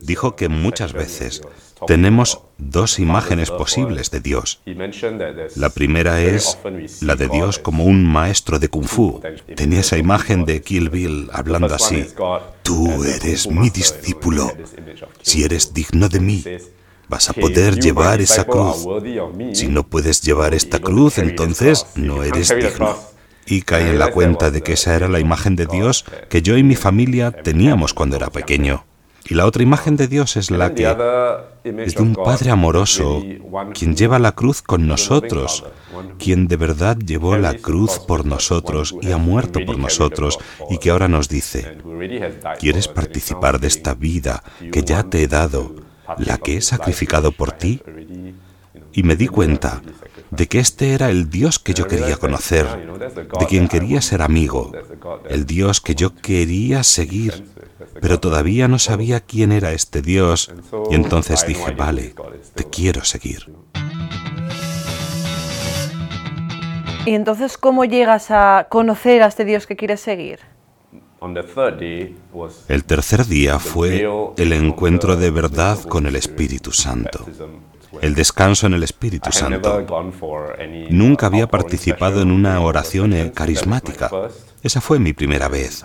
Dijo 0.00 0.36
que 0.36 0.48
muchas 0.48 0.92
veces 0.92 1.42
tenemos 1.86 2.40
dos 2.58 2.98
imágenes 2.98 3.50
posibles 3.50 4.10
de 4.10 4.20
Dios. 4.20 4.62
La 5.56 5.70
primera 5.70 6.22
es 6.22 6.58
la 7.00 7.16
de 7.16 7.28
Dios 7.28 7.58
como 7.58 7.84
un 7.84 8.04
maestro 8.04 8.58
de 8.58 8.68
kung 8.68 8.86
fu. 8.86 9.20
Tenía 9.54 9.80
esa 9.80 9.98
imagen 9.98 10.44
de 10.44 10.62
Kill 10.62 10.90
Bill 10.90 11.28
hablando 11.32 11.74
así. 11.74 12.06
Tú 12.62 13.04
eres 13.04 13.50
mi 13.50 13.70
discípulo. 13.70 14.52
Si 15.22 15.44
eres 15.44 15.74
digno 15.74 16.08
de 16.08 16.20
mí, 16.20 16.44
vas 17.08 17.28
a 17.28 17.32
poder 17.32 17.78
llevar 17.78 18.20
esa 18.20 18.44
cruz. 18.44 18.86
Si 19.52 19.68
no 19.68 19.86
puedes 19.86 20.22
llevar 20.22 20.54
esta 20.54 20.78
cruz, 20.78 21.18
entonces 21.18 21.86
no 21.94 22.22
eres 22.22 22.48
digno. 22.48 22.96
Y 23.44 23.62
caí 23.62 23.88
en 23.88 23.98
la 23.98 24.12
cuenta 24.12 24.50
de 24.50 24.62
que 24.62 24.74
esa 24.74 24.94
era 24.94 25.08
la 25.08 25.18
imagen 25.18 25.56
de 25.56 25.66
Dios 25.66 26.04
que 26.28 26.42
yo 26.42 26.56
y 26.56 26.62
mi 26.62 26.76
familia 26.76 27.32
teníamos 27.32 27.92
cuando 27.92 28.16
era 28.16 28.30
pequeño. 28.30 28.84
Y 29.24 29.34
la 29.34 29.46
otra 29.46 29.62
imagen 29.62 29.96
de 29.96 30.08
Dios 30.08 30.36
es 30.36 30.50
la 30.50 30.74
que 30.74 30.84
es 31.64 31.94
de 31.94 32.02
un 32.02 32.14
Padre 32.14 32.50
amoroso, 32.50 33.22
quien 33.74 33.94
lleva 33.94 34.18
la 34.18 34.32
cruz 34.32 34.62
con 34.62 34.86
nosotros, 34.86 35.64
quien 36.18 36.48
de 36.48 36.56
verdad 36.56 36.96
llevó 36.96 37.36
la 37.36 37.54
cruz 37.54 37.98
por 37.98 38.26
nosotros 38.26 38.94
y 39.00 39.12
ha 39.12 39.18
muerto 39.18 39.60
por 39.64 39.78
nosotros 39.78 40.38
y 40.70 40.78
que 40.78 40.90
ahora 40.90 41.08
nos 41.08 41.28
dice, 41.28 41.78
¿quieres 42.58 42.88
participar 42.88 43.60
de 43.60 43.68
esta 43.68 43.94
vida 43.94 44.42
que 44.72 44.82
ya 44.82 45.02
te 45.04 45.22
he 45.22 45.28
dado, 45.28 45.76
la 46.18 46.38
que 46.38 46.56
he 46.56 46.60
sacrificado 46.60 47.32
por 47.32 47.52
ti? 47.52 47.80
Y 48.92 49.04
me 49.04 49.16
di 49.16 49.28
cuenta 49.28 49.82
de 50.30 50.48
que 50.48 50.58
este 50.58 50.92
era 50.92 51.10
el 51.10 51.30
Dios 51.30 51.58
que 51.58 51.74
yo 51.74 51.86
quería 51.86 52.16
conocer, 52.16 52.66
de 53.38 53.46
quien 53.46 53.68
quería 53.68 54.00
ser 54.00 54.22
amigo, 54.22 54.72
el 55.28 55.46
Dios 55.46 55.80
que 55.80 55.94
yo 55.94 56.14
quería 56.14 56.82
seguir 56.82 57.51
pero 58.00 58.20
todavía 58.20 58.68
no 58.68 58.78
sabía 58.78 59.20
quién 59.20 59.52
era 59.52 59.72
este 59.72 60.02
Dios 60.02 60.52
y 60.90 60.94
entonces 60.94 61.46
dije, 61.46 61.72
vale, 61.72 62.14
te 62.54 62.64
quiero 62.64 63.04
seguir. 63.04 63.52
¿Y 67.04 67.14
entonces 67.14 67.58
cómo 67.58 67.84
llegas 67.84 68.30
a 68.30 68.66
conocer 68.68 69.22
a 69.22 69.26
este 69.26 69.44
Dios 69.44 69.66
que 69.66 69.76
quieres 69.76 70.00
seguir? 70.00 70.40
El 72.68 72.84
tercer 72.84 73.26
día 73.26 73.58
fue 73.58 74.08
el 74.36 74.52
encuentro 74.52 75.16
de 75.16 75.30
verdad 75.30 75.78
con 75.82 76.06
el 76.06 76.16
Espíritu 76.16 76.72
Santo 76.72 77.26
el 78.00 78.14
descanso 78.14 78.66
en 78.66 78.74
el 78.74 78.82
Espíritu 78.82 79.32
Santo. 79.32 79.86
Nunca 80.90 81.26
había 81.26 81.46
participado 81.46 82.22
en 82.22 82.30
una 82.30 82.60
oración 82.60 83.30
carismática. 83.34 84.10
Esa 84.62 84.80
fue 84.80 84.98
mi 85.00 85.12
primera 85.12 85.48
vez. 85.48 85.82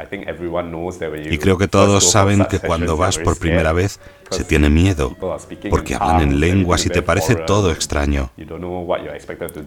Y 1.30 1.38
creo 1.40 1.58
que 1.58 1.68
todos 1.68 2.12
saben 2.12 2.46
que 2.46 2.60
cuando 2.60 2.96
vas 2.96 3.18
por 3.18 3.38
primera 3.38 3.74
vez 3.74 4.00
se 4.30 4.44
tiene 4.44 4.70
miedo, 4.70 5.16
porque 5.70 5.96
hablan 5.96 6.22
en 6.22 6.40
lenguas 6.40 6.86
y 6.86 6.90
te 6.90 7.02
parece 7.02 7.36
todo 7.36 7.72
extraño. 7.72 8.32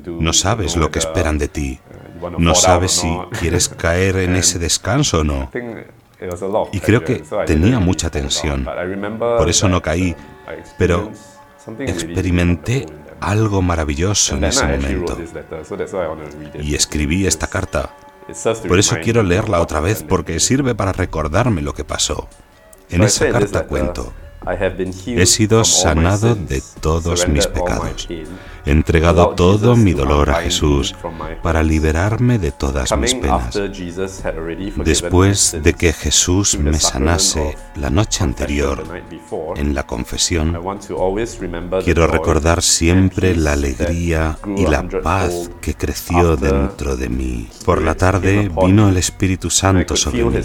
No 0.07 0.33
sabes 0.33 0.77
lo 0.77 0.91
que 0.91 1.01
esperan 1.01 1.39
de 1.39 1.49
ti. 1.49 1.81
No 2.39 2.55
sabes 2.55 2.93
si 2.93 3.19
quieres 3.39 3.69
caer 3.77 4.17
en 4.17 4.37
ese 4.37 4.59
descanso 4.59 5.21
o 5.21 5.25
no. 5.25 5.51
Y 6.73 6.81
creo 6.81 7.03
que 7.03 7.23
tenía 7.47 7.81
mucha 7.81 8.11
tensión. 8.11 8.67
Por 9.19 9.49
eso 9.49 9.69
no 9.69 9.81
caí. 9.81 10.15
Pero 10.79 11.11
experimenté 11.81 12.87
algo 13.21 13.63
maravilloso 13.63 14.37
en 14.37 14.45
ese 14.45 14.67
momento. 14.67 15.19
Y 16.61 16.75
escribí 16.75 17.27
esta 17.27 17.47
carta 17.47 17.95
Por 18.67 18.79
eso 18.79 18.97
quiero 19.03 19.23
leerla 19.23 19.61
otra 19.61 19.81
vez 19.81 20.03
porque 20.03 20.41
sirve 20.41 20.75
para 20.75 20.93
recordarme 20.93 21.63
lo 21.63 21.75
que 21.75 21.85
pasó. 21.85 22.29
En 22.89 23.03
esa 23.03 23.31
carta 23.31 23.67
cuento, 23.67 24.13
he 25.07 25.27
sido 25.27 25.65
sanado 25.65 26.35
de 26.35 26.63
todos 26.81 27.29
mis 27.29 27.47
pecados. 27.47 28.09
He 28.65 28.71
entregado 28.71 29.31
todo 29.31 29.77
mi 29.77 29.93
dolor 29.93 30.31
a 30.31 30.43
Jesús 30.43 30.95
para 31.43 31.63
liberarme 31.63 32.39
de 32.39 32.53
todas 32.53 32.97
mis 32.97 33.15
penas. 33.15 33.59
Después 34.77 35.57
de 35.63 35.73
que 35.75 35.93
Jesús 35.93 36.59
me 36.59 36.79
sanase 36.79 37.57
la 37.77 37.91
noche 37.91 38.25
anterior 38.25 38.85
en 39.57 39.75
la 39.75 39.87
confesión, 39.87 40.59
quiero 41.85 42.07
recordar 42.07 42.63
siempre 42.63 43.35
la 43.35 43.53
alegría 43.53 44.39
y 44.57 44.67
la 44.67 44.83
paz 45.03 45.51
que 45.61 45.75
creció 45.75 46.37
dentro 46.37 46.97
de 46.97 47.09
mí. 47.09 47.49
Por 47.65 47.83
la 47.83 47.95
tarde 47.95 48.51
vino 48.63 48.89
el 48.89 48.97
Espíritu 48.97 49.51
Santo 49.51 49.97
sobre 49.97 50.25
mí 50.25 50.41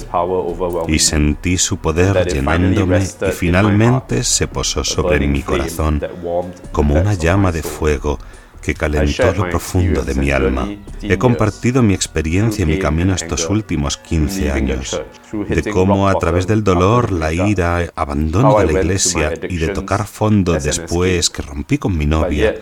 y 0.87 0.99
sentí 0.99 1.57
su 1.57 1.77
poder 1.77 2.27
llenándome 2.27 2.99
y 3.03 3.31
finalmente 3.31 4.23
se 4.23 4.47
posó 4.47 4.83
sobre 4.83 5.27
mi 5.27 5.41
corazón 5.41 6.01
como 6.71 6.95
una 6.95 7.13
llama 7.13 7.51
de 7.51 7.63
fuego 7.63 8.04
que 8.65 8.73
calentó 8.73 9.31
lo 9.33 9.47
profundo 9.47 10.01
de 10.01 10.15
mi 10.15 10.31
alma. 10.31 10.67
He 11.03 11.19
compartido 11.19 11.83
mi 11.83 11.93
experiencia 11.93 12.63
y 12.63 12.65
mi 12.65 12.79
camino 12.79 13.13
estos 13.13 13.47
últimos 13.47 13.97
15 13.97 14.51
años, 14.51 15.03
de 15.31 15.71
cómo 15.71 16.09
a 16.09 16.15
través 16.15 16.47
del 16.47 16.63
dolor, 16.63 17.11
la 17.11 17.31
ira, 17.31 17.91
abandono 17.95 18.57
de 18.57 18.65
la 18.65 18.79
iglesia 18.81 19.33
y 19.47 19.57
de 19.57 19.67
tocar 19.69 20.07
fondo 20.07 20.53
después 20.53 21.29
que 21.29 21.43
rompí 21.43 21.77
con 21.77 21.95
mi 21.95 22.07
novia, 22.07 22.55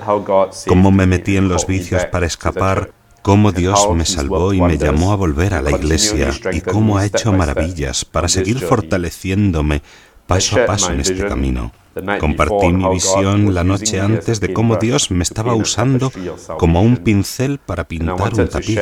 cómo 0.67 0.91
me 0.91 1.07
metí 1.07 1.37
en 1.37 1.47
los 1.47 1.65
vicios 1.65 2.05
para 2.07 2.25
escapar, 2.25 2.91
cómo 3.21 3.53
Dios 3.53 3.87
me 3.95 4.05
salvó 4.05 4.53
y 4.53 4.59
me 4.59 4.77
llamó 4.77 5.13
a 5.13 5.15
volver 5.15 5.53
a 5.53 5.61
la 5.61 5.71
iglesia 5.71 6.31
y 6.51 6.59
cómo 6.59 6.97
ha 6.97 7.05
hecho 7.05 7.31
maravillas 7.31 8.03
para 8.03 8.27
seguir 8.27 8.59
fortaleciéndome 8.59 9.81
paso 10.27 10.61
a 10.61 10.65
paso 10.65 10.91
en 10.91 10.99
este 10.99 11.25
camino. 11.25 11.71
Compartí 12.19 12.73
mi 12.73 12.89
visión 12.89 13.53
la 13.53 13.63
noche 13.63 13.99
antes 13.99 14.39
de 14.39 14.53
cómo 14.53 14.77
Dios 14.77 15.11
me 15.11 15.23
estaba 15.23 15.53
usando 15.53 16.11
como 16.57 16.81
un 16.81 16.97
pincel 16.97 17.59
para 17.59 17.87
pintar 17.87 18.33
un 18.33 18.47
tapiz. 18.47 18.79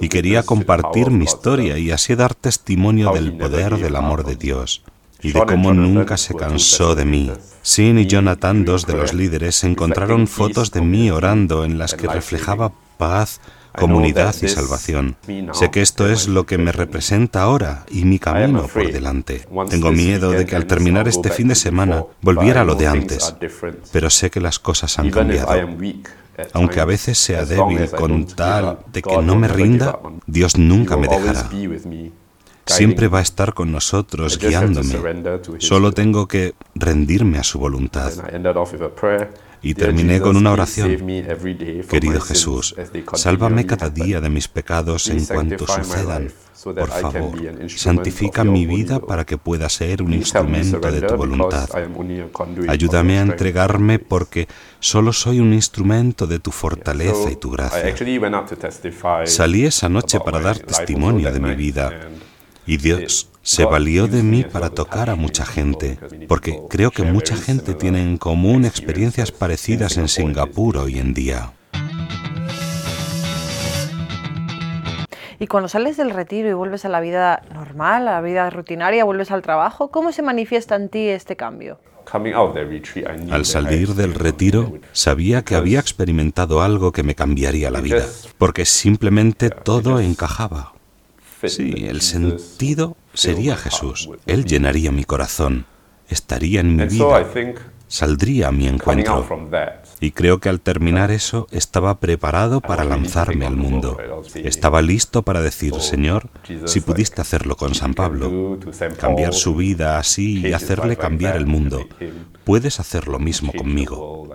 Y 0.00 0.08
quería 0.08 0.42
compartir 0.42 1.10
mi 1.10 1.24
historia 1.24 1.78
y 1.78 1.90
así 1.90 2.14
dar 2.14 2.34
testimonio 2.34 3.12
del 3.12 3.36
poder 3.36 3.76
del 3.78 3.96
amor 3.96 4.24
de 4.24 4.36
Dios 4.36 4.82
y 5.22 5.32
de 5.32 5.44
cómo 5.44 5.72
nunca 5.72 6.16
se 6.16 6.34
cansó 6.34 6.94
de 6.94 7.04
mí. 7.04 7.32
Sin 7.62 7.98
y 7.98 8.06
Jonathan, 8.06 8.64
dos 8.64 8.86
de 8.86 8.94
los 8.94 9.14
líderes, 9.14 9.64
encontraron 9.64 10.26
fotos 10.26 10.70
de 10.70 10.82
mí 10.82 11.10
orando 11.10 11.64
en 11.64 11.78
las 11.78 11.94
que 11.94 12.06
reflejaba 12.06 12.72
paz, 12.98 13.40
comunidad 13.78 14.34
y 14.42 14.48
salvación. 14.48 15.16
Sé 15.52 15.70
que 15.70 15.82
esto 15.82 16.08
es 16.08 16.28
lo 16.28 16.46
que 16.46 16.58
me 16.58 16.72
representa 16.72 17.42
ahora 17.42 17.84
y 17.90 18.04
mi 18.04 18.18
camino 18.18 18.66
por 18.66 18.90
delante. 18.90 19.46
Tengo 19.68 19.92
miedo 19.92 20.30
de 20.30 20.46
que 20.46 20.56
al 20.56 20.66
terminar 20.66 21.08
este 21.08 21.30
fin 21.30 21.48
de 21.48 21.54
semana 21.54 22.04
volviera 22.22 22.62
a 22.62 22.64
lo 22.64 22.74
de 22.74 22.86
antes, 22.86 23.34
pero 23.92 24.10
sé 24.10 24.30
que 24.30 24.40
las 24.40 24.58
cosas 24.58 24.98
han 24.98 25.10
cambiado. 25.10 25.52
Aunque 26.52 26.80
a 26.80 26.84
veces 26.84 27.18
sea 27.18 27.44
débil 27.44 27.88
con 27.90 28.26
tal 28.26 28.78
de 28.92 29.02
que 29.02 29.16
no 29.18 29.36
me 29.36 29.48
rinda, 29.48 29.98
Dios 30.26 30.58
nunca 30.58 30.96
me 30.96 31.06
dejará. 31.06 31.48
Siempre 32.66 33.08
va 33.08 33.18
a 33.18 33.22
estar 33.22 33.52
con 33.52 33.70
nosotros 33.72 34.38
guiándome. 34.38 34.94
Solo 35.58 35.92
tengo 35.92 36.26
que 36.26 36.54
rendirme 36.74 37.38
a 37.38 37.44
su 37.44 37.58
voluntad. 37.58 38.12
Y 39.64 39.74
terminé 39.74 40.20
con 40.20 40.36
una 40.36 40.52
oración. 40.52 40.90
Querido 41.88 42.20
Jesús, 42.20 42.76
sálvame 43.14 43.64
cada 43.64 43.88
día 43.88 44.20
de 44.20 44.28
mis 44.28 44.46
pecados 44.46 45.08
en 45.08 45.24
cuanto 45.24 45.66
sucedan. 45.66 46.30
Por 46.62 46.88
favor, 46.88 47.32
santifica 47.68 48.44
mi 48.44 48.66
vida 48.66 49.00
para 49.00 49.24
que 49.24 49.38
pueda 49.38 49.68
ser 49.68 50.02
un 50.02 50.12
instrumento 50.12 50.90
de 50.90 51.00
tu 51.02 51.16
voluntad. 51.16 51.68
Ayúdame 52.68 53.18
a 53.18 53.22
entregarme 53.22 53.98
porque 53.98 54.48
solo 54.80 55.12
soy 55.12 55.40
un 55.40 55.52
instrumento 55.52 56.26
de 56.26 56.38
tu 56.38 56.50
fortaleza 56.50 57.30
y 57.30 57.36
tu 57.36 57.50
gracia. 57.50 57.94
Salí 59.24 59.64
esa 59.64 59.88
noche 59.88 60.20
para 60.20 60.40
dar 60.40 60.58
testimonio 60.58 61.32
de 61.32 61.40
mi 61.40 61.54
vida 61.54 62.10
y 62.66 62.76
Dios 62.76 63.28
se 63.44 63.66
valió 63.66 64.06
de 64.06 64.22
mí 64.22 64.42
para 64.42 64.70
tocar 64.70 65.10
a 65.10 65.16
mucha 65.16 65.44
gente, 65.44 65.98
porque 66.26 66.60
creo 66.70 66.90
que 66.90 67.02
mucha 67.02 67.36
gente 67.36 67.74
tiene 67.74 68.02
en 68.02 68.16
común 68.16 68.64
experiencias 68.64 69.32
parecidas 69.32 69.98
en 69.98 70.08
Singapur 70.08 70.78
hoy 70.78 70.98
en 70.98 71.12
día. 71.12 71.52
Y 75.38 75.46
cuando 75.46 75.68
sales 75.68 75.98
del 75.98 76.10
retiro 76.10 76.48
y 76.48 76.54
vuelves 76.54 76.86
a 76.86 76.88
la 76.88 77.00
vida 77.00 77.42
normal, 77.52 78.08
a 78.08 78.12
la 78.12 78.20
vida 78.22 78.48
rutinaria, 78.48 79.04
vuelves 79.04 79.30
al 79.30 79.42
trabajo, 79.42 79.90
¿cómo 79.90 80.10
se 80.10 80.22
manifiesta 80.22 80.74
en 80.76 80.88
ti 80.88 81.08
este 81.08 81.36
cambio? 81.36 81.78
Al 83.30 83.44
salir 83.44 83.88
del 83.94 84.14
retiro, 84.14 84.72
sabía 84.92 85.42
que 85.42 85.54
había 85.54 85.80
experimentado 85.80 86.62
algo 86.62 86.92
que 86.92 87.02
me 87.02 87.14
cambiaría 87.14 87.70
la 87.70 87.82
vida, 87.82 88.06
porque 88.38 88.64
simplemente 88.64 89.50
todo 89.50 90.00
encajaba. 90.00 90.72
Sí, 91.46 91.86
el 91.86 92.00
sentido 92.00 92.96
sería 93.14 93.56
Jesús. 93.56 94.08
Él 94.26 94.44
llenaría 94.44 94.92
mi 94.92 95.04
corazón, 95.04 95.66
estaría 96.08 96.60
en 96.60 96.76
mi 96.76 96.84
vida, 96.86 97.26
saldría 97.88 98.48
a 98.48 98.52
mi 98.52 98.66
encuentro. 98.66 99.26
Y 100.00 100.10
creo 100.10 100.40
que 100.40 100.48
al 100.48 100.60
terminar 100.60 101.10
eso 101.10 101.46
estaba 101.50 102.00
preparado 102.00 102.60
para 102.60 102.84
lanzarme 102.84 103.46
al 103.46 103.56
mundo. 103.56 103.96
Estaba 104.34 104.82
listo 104.82 105.22
para 105.22 105.40
decir, 105.40 105.74
Señor, 105.80 106.28
si 106.66 106.80
pudiste 106.80 107.20
hacerlo 107.20 107.56
con 107.56 107.74
San 107.74 107.94
Pablo, 107.94 108.58
cambiar 108.98 109.32
su 109.34 109.54
vida 109.54 109.98
así 109.98 110.46
y 110.46 110.52
hacerle 110.52 110.96
cambiar 110.96 111.36
el 111.36 111.46
mundo, 111.46 111.86
puedes 112.44 112.80
hacer 112.80 113.08
lo 113.08 113.18
mismo 113.18 113.52
conmigo. 113.52 114.28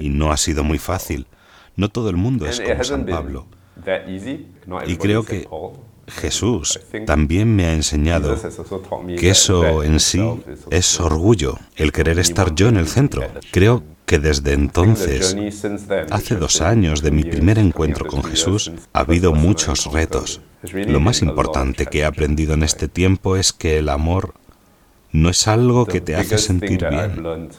Y 0.00 0.08
no 0.08 0.32
ha 0.32 0.36
sido 0.36 0.64
muy 0.64 0.78
fácil. 0.78 1.26
No 1.76 1.88
todo 1.88 2.10
el 2.10 2.16
mundo 2.16 2.46
es 2.46 2.60
como 2.60 2.84
San 2.84 3.06
Pablo. 3.06 3.46
Y 4.86 4.96
creo 4.96 5.24
que 5.24 5.46
Jesús 6.06 6.80
también 7.06 7.54
me 7.54 7.66
ha 7.66 7.72
enseñado 7.72 8.36
que 9.18 9.30
eso 9.30 9.82
en 9.82 10.00
sí 10.00 10.22
es 10.70 11.00
orgullo, 11.00 11.58
el 11.76 11.92
querer 11.92 12.18
estar 12.18 12.54
yo 12.54 12.68
en 12.68 12.76
el 12.76 12.88
centro. 12.88 13.22
Creo 13.50 13.84
que 14.04 14.18
desde 14.18 14.52
entonces, 14.52 15.36
hace 16.10 16.36
dos 16.36 16.60
años 16.60 17.02
de 17.02 17.10
mi 17.12 17.24
primer 17.24 17.58
encuentro 17.58 18.06
con 18.06 18.22
Jesús, 18.24 18.72
ha 18.92 19.00
habido 19.00 19.32
muchos 19.32 19.90
retos. 19.92 20.40
Lo 20.72 21.00
más 21.00 21.22
importante 21.22 21.86
que 21.86 22.00
he 22.00 22.04
aprendido 22.04 22.54
en 22.54 22.62
este 22.62 22.88
tiempo 22.88 23.36
es 23.36 23.52
que 23.52 23.78
el 23.78 23.88
amor 23.88 24.34
no 25.12 25.28
es 25.28 25.46
algo 25.48 25.86
que 25.86 26.00
te 26.00 26.16
hace 26.16 26.38
sentir 26.38 26.86
bien. 26.88 27.50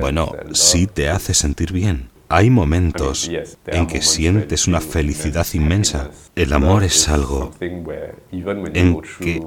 Bueno, 0.00 0.32
sí 0.52 0.86
te 0.86 1.10
hace 1.10 1.34
sentir 1.34 1.72
bien 1.72 2.08
hay 2.30 2.48
momentos 2.48 3.28
en 3.66 3.86
que 3.88 4.00
sientes 4.00 4.68
una 4.68 4.80
felicidad 4.80 5.46
inmensa. 5.52 6.10
El 6.36 6.52
amor 6.52 6.84
es 6.84 7.08
algo 7.08 7.50
en 7.60 9.00
que, 9.18 9.42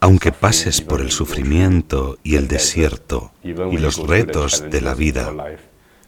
aunque 0.00 0.32
pases 0.32 0.80
por 0.80 1.02
el 1.02 1.10
sufrimiento 1.10 2.18
y 2.24 2.36
el 2.36 2.48
desierto 2.48 3.32
y 3.44 3.52
los 3.76 3.98
retos 3.98 4.64
de 4.70 4.80
la 4.80 4.94
vida, 4.94 5.30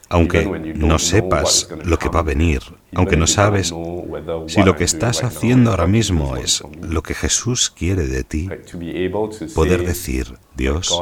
aunque 0.08 0.46
no 0.46 0.98
sepas 0.98 1.68
lo 1.84 1.98
que 1.98 2.08
va 2.08 2.20
a 2.20 2.22
venir, 2.22 2.62
aunque 2.94 3.18
no 3.18 3.26
sabes 3.26 3.74
si 4.46 4.62
lo 4.62 4.76
que 4.76 4.84
estás 4.84 5.22
haciendo 5.22 5.70
ahora 5.70 5.86
mismo 5.86 6.38
es 6.38 6.62
lo 6.80 7.02
que 7.02 7.12
Jesús 7.12 7.68
quiere 7.68 8.06
de 8.06 8.24
ti, 8.24 8.48
poder 9.54 9.84
decir, 9.84 10.38
Dios, 10.56 10.98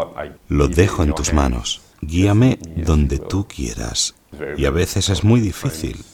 lo 0.48 0.66
dejo 0.66 1.04
en 1.04 1.14
tus 1.14 1.32
manos, 1.32 1.85
guíame 2.00 2.58
donde 2.76 3.18
tú 3.18 3.46
quieras. 3.48 4.14
Y 4.56 4.66
a 4.66 4.70
veces 4.70 5.08
es 5.08 5.24
muy 5.24 5.40
difícil, 5.40 6.04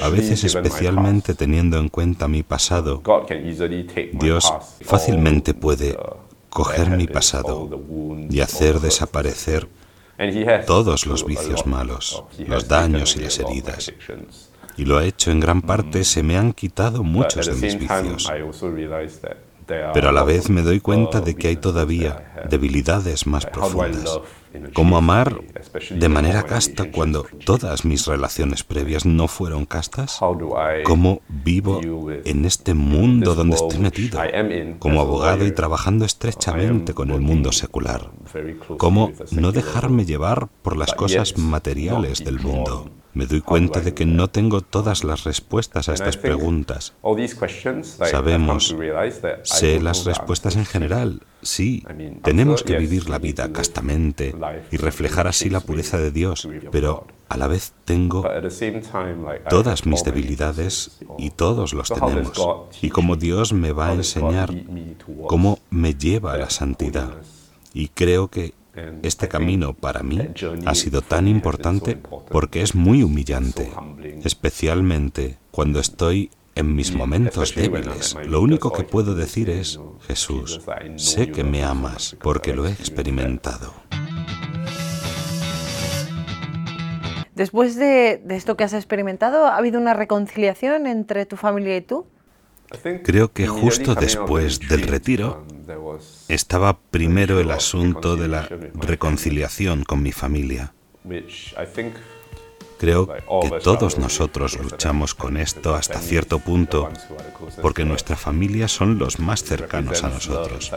a 0.00 0.08
veces 0.08 0.44
especialmente 0.44 1.34
teniendo 1.34 1.78
en 1.78 1.88
cuenta 1.88 2.28
mi 2.28 2.42
pasado. 2.42 3.02
Dios 4.12 4.52
fácilmente 4.82 5.54
puede 5.54 5.98
coger 6.50 6.90
mi 6.90 7.06
pasado 7.06 7.68
y 8.30 8.40
hacer 8.40 8.80
desaparecer 8.80 9.68
todos 10.66 11.06
los 11.06 11.24
vicios 11.24 11.66
malos, 11.66 12.22
los 12.46 12.68
daños 12.68 13.16
y 13.16 13.20
las 13.20 13.38
heridas. 13.38 13.92
Y 14.76 14.84
lo 14.84 14.98
ha 14.98 15.04
hecho 15.04 15.30
en 15.30 15.40
gran 15.40 15.62
parte, 15.62 16.04
se 16.04 16.22
me 16.22 16.36
han 16.36 16.52
quitado 16.52 17.02
muchos 17.02 17.46
de 17.46 17.54
mis 17.54 17.78
vicios. 17.78 18.30
Pero 19.66 20.08
a 20.08 20.12
la 20.12 20.24
vez 20.24 20.50
me 20.50 20.62
doy 20.62 20.80
cuenta 20.80 21.20
de 21.20 21.34
que 21.34 21.48
hay 21.48 21.56
todavía 21.56 22.44
debilidades 22.48 23.26
más 23.26 23.46
profundas. 23.46 24.20
¿Cómo 24.74 24.96
amar 24.96 25.40
de 25.90 26.08
manera 26.08 26.42
casta 26.44 26.90
cuando 26.90 27.26
todas 27.44 27.84
mis 27.84 28.06
relaciones 28.06 28.64
previas 28.64 29.06
no 29.06 29.28
fueron 29.28 29.66
castas? 29.66 30.18
¿Cómo 30.84 31.22
vivo 31.28 31.80
en 32.24 32.44
este 32.44 32.74
mundo 32.74 33.34
donde 33.34 33.56
estoy 33.56 33.78
metido 33.78 34.20
como 34.78 35.00
abogado 35.00 35.46
y 35.46 35.52
trabajando 35.52 36.04
estrechamente 36.04 36.94
con 36.94 37.10
el 37.10 37.20
mundo 37.20 37.52
secular? 37.52 38.10
¿Cómo 38.78 39.12
no 39.30 39.52
dejarme 39.52 40.04
llevar 40.04 40.48
por 40.62 40.76
las 40.76 40.92
cosas 40.94 41.36
materiales 41.38 42.24
del 42.24 42.40
mundo? 42.40 42.90
Me 43.14 43.26
doy 43.26 43.42
cuenta 43.42 43.80
de 43.80 43.92
que 43.92 44.06
no 44.06 44.28
tengo 44.28 44.62
todas 44.62 45.04
las 45.04 45.24
respuestas 45.24 45.88
a 45.88 45.94
estas 45.94 46.16
preguntas. 46.16 46.94
Sabemos, 48.10 48.74
sé 49.42 49.80
las 49.80 50.04
respuestas 50.04 50.56
en 50.56 50.64
general. 50.64 51.20
Sí, 51.42 51.84
tenemos 52.22 52.62
que 52.62 52.78
vivir 52.78 53.10
la 53.10 53.18
vida 53.18 53.52
castamente 53.52 54.34
y 54.70 54.76
reflejar 54.76 55.26
así 55.26 55.50
la 55.50 55.60
pureza 55.60 55.98
de 55.98 56.10
Dios, 56.10 56.48
pero 56.70 57.06
a 57.28 57.36
la 57.36 57.48
vez 57.48 57.72
tengo 57.84 58.24
todas 59.48 59.84
mis 59.86 60.04
debilidades 60.04 60.98
y 61.18 61.30
todos 61.30 61.74
los 61.74 61.88
tenemos. 61.88 62.32
Y 62.80 62.90
como 62.90 63.16
Dios 63.16 63.52
me 63.52 63.72
va 63.72 63.88
a 63.88 63.94
enseñar 63.94 64.54
cómo 65.26 65.58
me 65.70 65.94
lleva 65.94 66.34
a 66.34 66.38
la 66.38 66.50
santidad. 66.50 67.10
Y 67.74 67.88
creo 67.88 68.28
que 68.28 68.54
este 69.02 69.28
camino 69.28 69.74
para 69.74 70.02
mí 70.02 70.18
ha 70.64 70.74
sido 70.74 71.02
tan 71.02 71.28
importante 71.28 71.98
porque 72.30 72.62
es 72.62 72.74
muy 72.74 73.02
humillante, 73.02 73.70
especialmente 74.24 75.38
cuando 75.50 75.80
estoy 75.80 76.30
en 76.54 76.74
mis 76.74 76.94
momentos 76.94 77.54
débiles. 77.54 78.16
Lo 78.26 78.40
único 78.40 78.72
que 78.72 78.82
puedo 78.82 79.14
decir 79.14 79.50
es, 79.50 79.80
Jesús, 80.06 80.60
sé 80.96 81.30
que 81.30 81.44
me 81.44 81.64
amas 81.64 82.16
porque 82.20 82.54
lo 82.54 82.66
he 82.66 82.72
experimentado. 82.72 83.72
Después 87.34 87.76
de, 87.76 88.22
esto 88.28 88.56
que 88.56 88.64
has 88.64 88.74
experimentado, 88.74 89.46
¿ha 89.46 89.56
habido 89.56 89.80
una 89.80 89.94
reconciliación 89.94 90.86
entre 90.86 91.24
tu 91.24 91.36
familia 91.36 91.76
y 91.76 91.80
tú? 91.80 92.06
Creo 93.04 93.32
que 93.32 93.46
justo 93.46 93.94
después 93.94 94.60
del 94.60 94.82
retiro 94.82 95.44
estaba 96.28 96.78
primero 96.78 97.40
el 97.40 97.50
asunto 97.50 98.16
de 98.16 98.28
la 98.28 98.48
reconciliación 98.74 99.84
con 99.84 100.02
mi 100.02 100.12
familia. 100.12 100.72
Creo 102.78 103.06
que 103.06 103.60
todos 103.62 103.98
nosotros 103.98 104.58
luchamos 104.58 105.14
con 105.14 105.36
esto 105.36 105.74
hasta 105.74 106.00
cierto 106.00 106.40
punto 106.40 106.90
porque 107.60 107.84
nuestra 107.84 108.16
familia 108.16 108.66
son 108.66 108.98
los 108.98 109.20
más 109.20 109.44
cercanos 109.44 110.02
a 110.02 110.08
nosotros. 110.08 110.72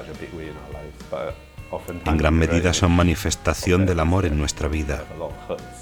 En 2.06 2.18
gran 2.18 2.34
medida 2.36 2.74
son 2.74 2.92
manifestación 2.92 3.86
del 3.86 4.00
amor 4.00 4.26
en 4.26 4.38
nuestra 4.38 4.68
vida. 4.68 5.04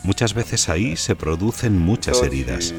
Muchas 0.03 0.33
veces 0.33 0.69
ahí 0.69 0.95
se 0.95 1.15
producen 1.15 1.77
muchas 1.77 2.21
heridas. 2.21 2.73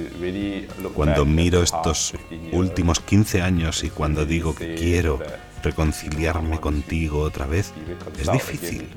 Cuando 0.94 1.24
miro 1.24 1.62
estos 1.62 2.14
últimos 2.52 3.00
15 3.00 3.42
años 3.42 3.84
y 3.84 3.90
cuando 3.90 4.24
digo 4.26 4.54
que 4.54 4.74
quiero 4.74 5.20
reconciliarme 5.62 6.60
contigo 6.60 7.20
otra 7.20 7.46
vez, 7.46 7.72
es 8.18 8.30
difícil. 8.30 8.88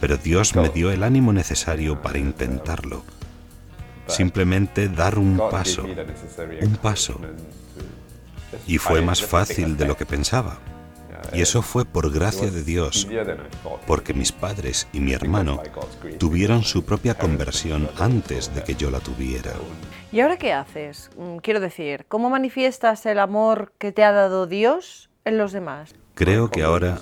Pero 0.00 0.16
Dios 0.16 0.54
me 0.54 0.68
dio 0.68 0.90
el 0.90 1.02
ánimo 1.02 1.32
necesario 1.32 2.00
para 2.02 2.18
intentarlo. 2.18 3.04
Simplemente 4.06 4.88
dar 4.88 5.18
un 5.18 5.38
paso, 5.50 5.86
un 6.60 6.76
paso. 6.76 7.20
Y 8.66 8.78
fue 8.78 9.02
más 9.02 9.22
fácil 9.22 9.76
de 9.76 9.86
lo 9.86 9.96
que 9.96 10.06
pensaba. 10.06 10.58
Y 11.32 11.42
eso 11.42 11.62
fue 11.62 11.84
por 11.84 12.12
gracia 12.12 12.50
de 12.50 12.62
Dios, 12.62 13.08
porque 13.86 14.14
mis 14.14 14.32
padres 14.32 14.88
y 14.92 15.00
mi 15.00 15.12
hermano 15.12 15.62
tuvieron 16.18 16.62
su 16.62 16.84
propia 16.84 17.14
conversión 17.14 17.88
antes 17.98 18.54
de 18.54 18.62
que 18.62 18.74
yo 18.74 18.90
la 18.90 19.00
tuviera. 19.00 19.52
¿Y 20.12 20.20
ahora 20.20 20.36
qué 20.36 20.52
haces? 20.52 21.10
Mm, 21.16 21.38
quiero 21.38 21.60
decir, 21.60 22.06
¿cómo 22.08 22.30
manifiestas 22.30 23.04
el 23.06 23.18
amor 23.18 23.72
que 23.78 23.90
te 23.90 24.04
ha 24.04 24.12
dado 24.12 24.46
Dios 24.46 25.10
en 25.24 25.38
los 25.38 25.52
demás? 25.52 25.94
Creo 26.14 26.48
que 26.48 26.62
ahora 26.62 27.00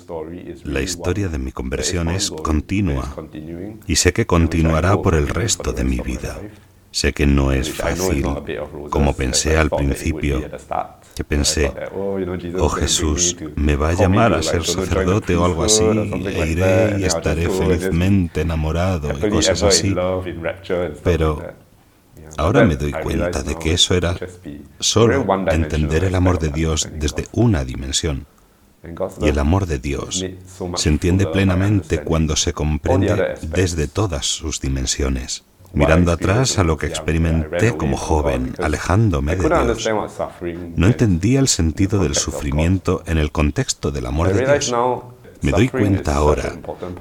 la 0.63 0.81
historia 0.81 1.27
de 1.27 1.37
mi 1.37 1.51
conversión 1.51 2.09
es 2.09 2.31
continua 2.31 3.15
y 3.85 3.97
sé 3.97 4.11
que 4.11 4.25
continuará 4.25 4.99
por 4.99 5.13
el 5.13 5.27
resto 5.27 5.71
de 5.71 5.83
mi 5.83 5.99
vida. 5.99 6.39
Sé 6.89 7.13
que 7.13 7.27
no 7.27 7.51
es 7.51 7.71
fácil, 7.71 8.25
como 8.89 9.15
pensé 9.15 9.57
al 9.57 9.69
principio, 9.69 10.41
que 11.15 11.23
pensé, 11.23 11.71
oh 12.59 12.69
Jesús, 12.69 13.37
me 13.55 13.75
va 13.75 13.89
a 13.89 13.93
llamar 13.93 14.33
a 14.33 14.41
ser 14.41 14.65
sacerdote 14.65 15.35
o 15.35 15.45
algo 15.45 15.63
así, 15.63 15.83
e 15.83 16.47
iré 16.47 16.97
y 16.99 17.03
estaré 17.03 17.49
felizmente 17.49 18.41
enamorado 18.41 19.11
y 19.11 19.29
cosas 19.29 19.61
así. 19.63 19.95
Pero 21.03 21.41
ahora 22.37 22.65
me 22.65 22.75
doy 22.75 22.91
cuenta 22.91 23.43
de 23.43 23.55
que 23.55 23.73
eso 23.73 23.95
era 23.95 24.15
solo 24.79 25.25
entender 25.51 26.03
el 26.05 26.15
amor 26.15 26.39
de 26.39 26.49
Dios 26.49 26.89
desde 26.93 27.27
una 27.31 27.63
dimensión. 27.63 28.25
Y 29.21 29.29
el 29.29 29.39
amor 29.39 29.65
de 29.65 29.79
Dios 29.79 30.25
se 30.75 30.89
entiende 30.89 31.25
plenamente 31.27 32.03
cuando 32.03 32.35
se 32.35 32.51
comprende 32.51 33.35
desde 33.41 33.87
todas 33.87 34.25
sus 34.25 34.59
dimensiones 34.59 35.45
mirando 35.73 36.11
atrás 36.11 36.59
a 36.59 36.63
lo 36.63 36.77
que 36.77 36.87
experimenté 36.87 37.75
como 37.75 37.97
joven, 37.97 38.53
alejándome 38.59 39.35
de 39.35 39.49
Dios. 39.49 39.89
No 40.75 40.87
entendía 40.87 41.39
el 41.39 41.47
sentido 41.47 42.01
del 42.01 42.15
sufrimiento 42.15 43.03
en 43.05 43.17
el 43.17 43.31
contexto 43.31 43.91
del 43.91 44.05
amor 44.05 44.33
de 44.33 44.45
Dios. 44.45 44.73
Me 45.43 45.51
doy 45.51 45.67
cuenta 45.67 46.15
ahora 46.15 46.53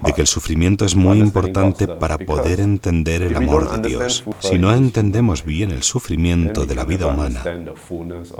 de 0.03 0.13
que 0.13 0.21
el 0.21 0.27
sufrimiento 0.27 0.85
es 0.85 0.97
muy 0.97 1.21
importante 1.21 1.87
para 1.87 2.19
poder 2.19 2.59
entender 2.59 3.23
el 3.23 3.37
amor 3.37 3.81
de 3.81 3.89
Dios. 3.89 4.25
Si 4.41 4.59
no 4.59 4.75
entendemos 4.75 5.45
bien 5.45 5.71
el 5.71 5.85
sufrimiento 5.85 6.67
de 6.67 6.75
la 6.75 6.85
vida 6.85 7.07
humana, 7.07 7.45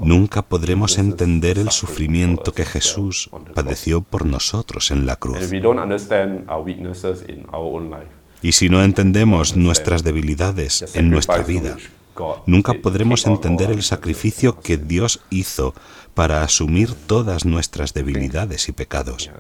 nunca 0.03 0.43
podremos 0.43 0.99
entender 0.99 1.57
el 1.59 1.71
sufrimiento 1.71 2.53
que 2.53 2.65
Jesús 2.65 3.31
padeció 3.55 4.03
por 4.03 4.27
nosotros 4.27 4.91
en 4.91 5.07
la 5.07 5.15
cruz. 5.17 5.39
Y 8.43 8.53
si 8.53 8.69
no 8.69 8.83
entendemos 8.83 9.57
nuestras 9.57 10.03
debilidades 10.03 10.85
en 10.95 11.11
nuestra 11.11 11.43
vida, 11.43 11.77
nunca 12.47 12.75
podremos 12.75 13.27
entender 13.27 13.71
el 13.71 13.83
sacrificio 13.83 14.61
que 14.61 14.77
Dios 14.77 15.21
hizo 15.31 15.75
para 16.15 16.43
asumir 16.43 16.93
todas 16.95 17.45
nuestras 17.45 17.95
debilidades 17.95 18.69
y 18.69 18.73
pecados. 18.73 19.31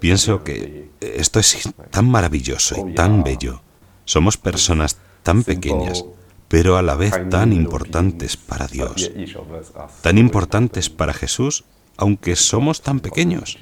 Pienso 0.00 0.44
que 0.44 0.90
esto 1.00 1.40
es 1.40 1.68
tan 1.90 2.08
maravilloso 2.08 2.86
y 2.88 2.94
tan 2.94 3.24
bello. 3.24 3.62
Somos 4.04 4.36
personas 4.36 4.98
tan 5.22 5.42
pequeñas, 5.42 6.04
pero 6.48 6.76
a 6.76 6.82
la 6.82 6.94
vez 6.94 7.14
tan 7.30 7.52
importantes 7.52 8.36
para 8.36 8.66
Dios, 8.66 9.10
tan 10.02 10.18
importantes 10.18 10.90
para 10.90 11.12
Jesús, 11.12 11.64
aunque 11.96 12.36
somos 12.36 12.82
tan 12.82 13.00
pequeños. 13.00 13.58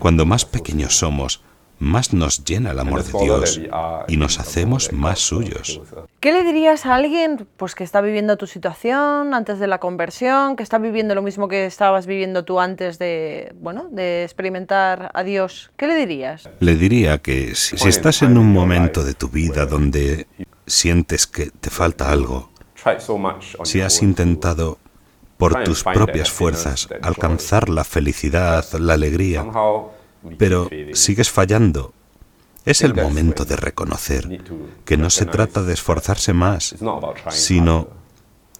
Cuando 0.00 0.26
más 0.26 0.44
pequeños 0.44 0.96
somos, 0.96 1.42
más 1.78 2.12
nos 2.12 2.44
llena 2.44 2.70
el 2.70 2.78
amor 2.78 3.04
de 3.04 3.18
Dios 3.18 3.60
y 4.08 4.16
nos 4.16 4.38
hacemos 4.38 4.92
más 4.92 5.18
suyos. 5.18 5.80
¿Qué 6.20 6.32
le 6.32 6.42
dirías 6.42 6.86
a 6.86 6.94
alguien 6.94 7.46
pues, 7.56 7.74
que 7.74 7.84
está 7.84 8.00
viviendo 8.00 8.36
tu 8.36 8.46
situación 8.46 9.34
antes 9.34 9.58
de 9.58 9.66
la 9.66 9.78
conversión, 9.78 10.56
que 10.56 10.62
está 10.62 10.78
viviendo 10.78 11.14
lo 11.14 11.22
mismo 11.22 11.48
que 11.48 11.66
estabas 11.66 12.06
viviendo 12.06 12.44
tú 12.44 12.60
antes 12.60 12.98
de, 12.98 13.54
bueno, 13.60 13.88
de 13.90 14.24
experimentar 14.24 15.10
a 15.14 15.22
Dios? 15.22 15.70
¿Qué 15.76 15.86
le 15.86 15.94
dirías? 15.94 16.48
Le 16.60 16.76
diría 16.76 17.18
que 17.18 17.54
si, 17.54 17.76
si 17.76 17.88
estás 17.88 18.22
en 18.22 18.38
un 18.38 18.52
momento 18.52 19.04
de 19.04 19.14
tu 19.14 19.28
vida 19.28 19.66
donde 19.66 20.26
sientes 20.66 21.26
que 21.26 21.50
te 21.50 21.70
falta 21.70 22.10
algo, 22.10 22.50
si 23.64 23.80
has 23.80 24.02
intentado 24.02 24.78
por 25.36 25.64
tus 25.64 25.84
propias 25.84 26.30
fuerzas 26.30 26.88
alcanzar 27.02 27.68
la 27.68 27.84
felicidad, 27.84 28.64
la 28.78 28.94
alegría, 28.94 29.44
pero 30.38 30.68
sigues 30.92 31.30
fallando. 31.30 31.92
Es 32.64 32.82
el 32.82 32.94
momento 32.94 33.44
de 33.44 33.54
reconocer 33.56 34.42
que 34.84 34.96
no 34.96 35.08
se 35.10 35.24
trata 35.26 35.62
de 35.62 35.72
esforzarse 35.72 36.32
más, 36.32 36.74
sino 37.30 37.88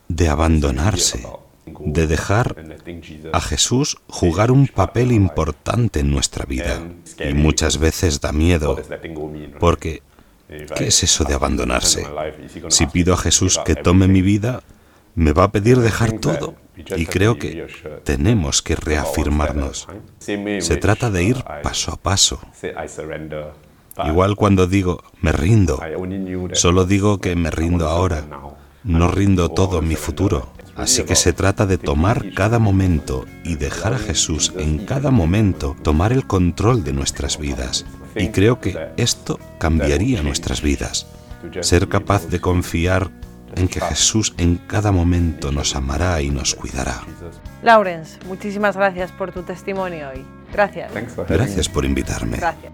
de 0.09 0.29
abandonarse, 0.29 1.27
de 1.67 2.07
dejar 2.07 2.55
a 3.33 3.41
Jesús 3.41 3.99
jugar 4.07 4.53
un 4.53 4.69
papel 4.69 5.11
importante 5.11 6.01
en 6.01 6.11
nuestra 6.13 6.45
vida. 6.45 6.83
Y 7.19 7.35
muchas 7.35 7.79
veces 7.79 8.21
da 8.21 8.33
miedo, 8.33 8.81
porque 9.59 10.03
¿qué 10.77 10.87
es 10.87 11.03
eso 11.03 11.25
de 11.25 11.35
abandonarse? 11.35 12.07
Si 12.69 12.87
pido 12.87 13.15
a 13.15 13.17
Jesús 13.17 13.61
que 13.65 13.75
tome 13.75 14.07
mi 14.07 14.23
vida, 14.23 14.63
me 15.17 15.33
va 15.33 15.45
a 15.45 15.53
pedir 15.53 15.79
dejar 15.79 16.13
todo. 16.13 16.55
Y 16.77 17.07
creo 17.07 17.39
que 17.39 17.67
tenemos 18.05 18.63
que 18.63 18.77
reafirmarnos. 18.77 19.89
Se 20.19 20.77
trata 20.77 21.11
de 21.11 21.25
ir 21.25 21.45
paso 21.63 21.93
a 21.93 21.97
paso. 21.97 22.41
Igual 24.05 24.37
cuando 24.37 24.67
digo, 24.67 25.03
me 25.21 25.33
rindo, 25.33 25.81
solo 26.53 26.85
digo 26.85 27.19
que 27.19 27.35
me 27.35 27.51
rindo 27.51 27.89
ahora. 27.89 28.25
No 28.85 29.09
rindo 29.09 29.49
todo 29.49 29.83
mi 29.83 29.97
futuro. 29.97 30.53
Así 30.77 31.05
que 31.05 31.17
se 31.17 31.33
trata 31.33 31.65
de 31.65 31.79
tomar 31.79 32.35
cada 32.35 32.59
momento 32.59 33.25
y 33.45 33.57
dejar 33.57 33.95
a 33.95 33.99
Jesús 33.99 34.53
en 34.59 34.85
cada 34.85 35.11
momento 35.11 35.75
tomar 35.83 36.13
el 36.13 36.27
control 36.27 36.85
de 36.85 36.93
nuestras 36.93 37.39
vidas. 37.39 37.87
Y 38.15 38.29
creo 38.29 38.61
que 38.61 38.91
esto 38.99 39.41
cambiaría 39.59 40.23
nuestras 40.23 40.61
vidas. 40.61 41.07
Ser 41.61 41.89
capaz 41.89 42.29
de 42.29 42.41
confiar 42.41 43.11
en 43.55 43.69
que 43.69 43.81
Jesús 43.81 44.35
en 44.39 44.57
cada 44.57 44.93
momento 44.93 45.53
nos 45.53 45.77
amará 45.77 46.21
y 46.21 46.31
nos 46.31 46.55
cuidará. 46.55 47.03
Lawrence, 47.63 48.19
muchísimas 48.27 48.77
gracias 48.77 49.13
por 49.13 49.33
tu 49.33 49.43
testimonio 49.43 50.11
hoy. 50.11 50.25
Gracias. 50.53 50.93
Gracias 51.29 51.69
por 51.69 51.85
invitarme. 51.85 52.39
Gracias. 52.39 52.73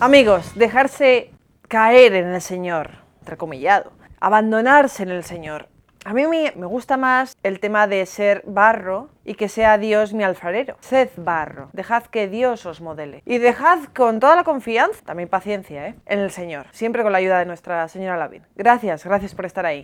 Amigos, 0.00 0.52
dejarse 0.54 1.30
caer 1.68 2.14
en 2.14 2.34
el 2.34 2.40
Señor, 2.40 2.90
entrecomillado, 3.20 3.92
abandonarse 4.20 5.02
en 5.02 5.10
el 5.10 5.24
Señor. 5.24 5.68
A 6.04 6.12
mí 6.12 6.26
me 6.26 6.66
gusta 6.66 6.98
más 6.98 7.38
el 7.42 7.60
tema 7.60 7.86
de 7.86 8.04
ser 8.04 8.42
barro 8.46 9.08
y 9.24 9.34
que 9.34 9.48
sea 9.48 9.78
Dios 9.78 10.12
mi 10.12 10.22
alfarero. 10.22 10.76
Sed 10.80 11.08
barro, 11.16 11.70
dejad 11.72 12.04
que 12.04 12.28
Dios 12.28 12.66
os 12.66 12.82
modele. 12.82 13.22
Y 13.24 13.38
dejad 13.38 13.84
con 13.96 14.20
toda 14.20 14.36
la 14.36 14.44
confianza, 14.44 15.02
también 15.02 15.30
paciencia, 15.30 15.88
¿eh? 15.88 15.94
en 16.04 16.18
el 16.18 16.30
Señor, 16.30 16.66
siempre 16.72 17.02
con 17.02 17.12
la 17.12 17.18
ayuda 17.18 17.38
de 17.38 17.46
nuestra 17.46 17.88
señora 17.88 18.18
Lavín. 18.18 18.42
Gracias, 18.54 19.02
gracias 19.04 19.34
por 19.34 19.46
estar 19.46 19.64
ahí. 19.64 19.82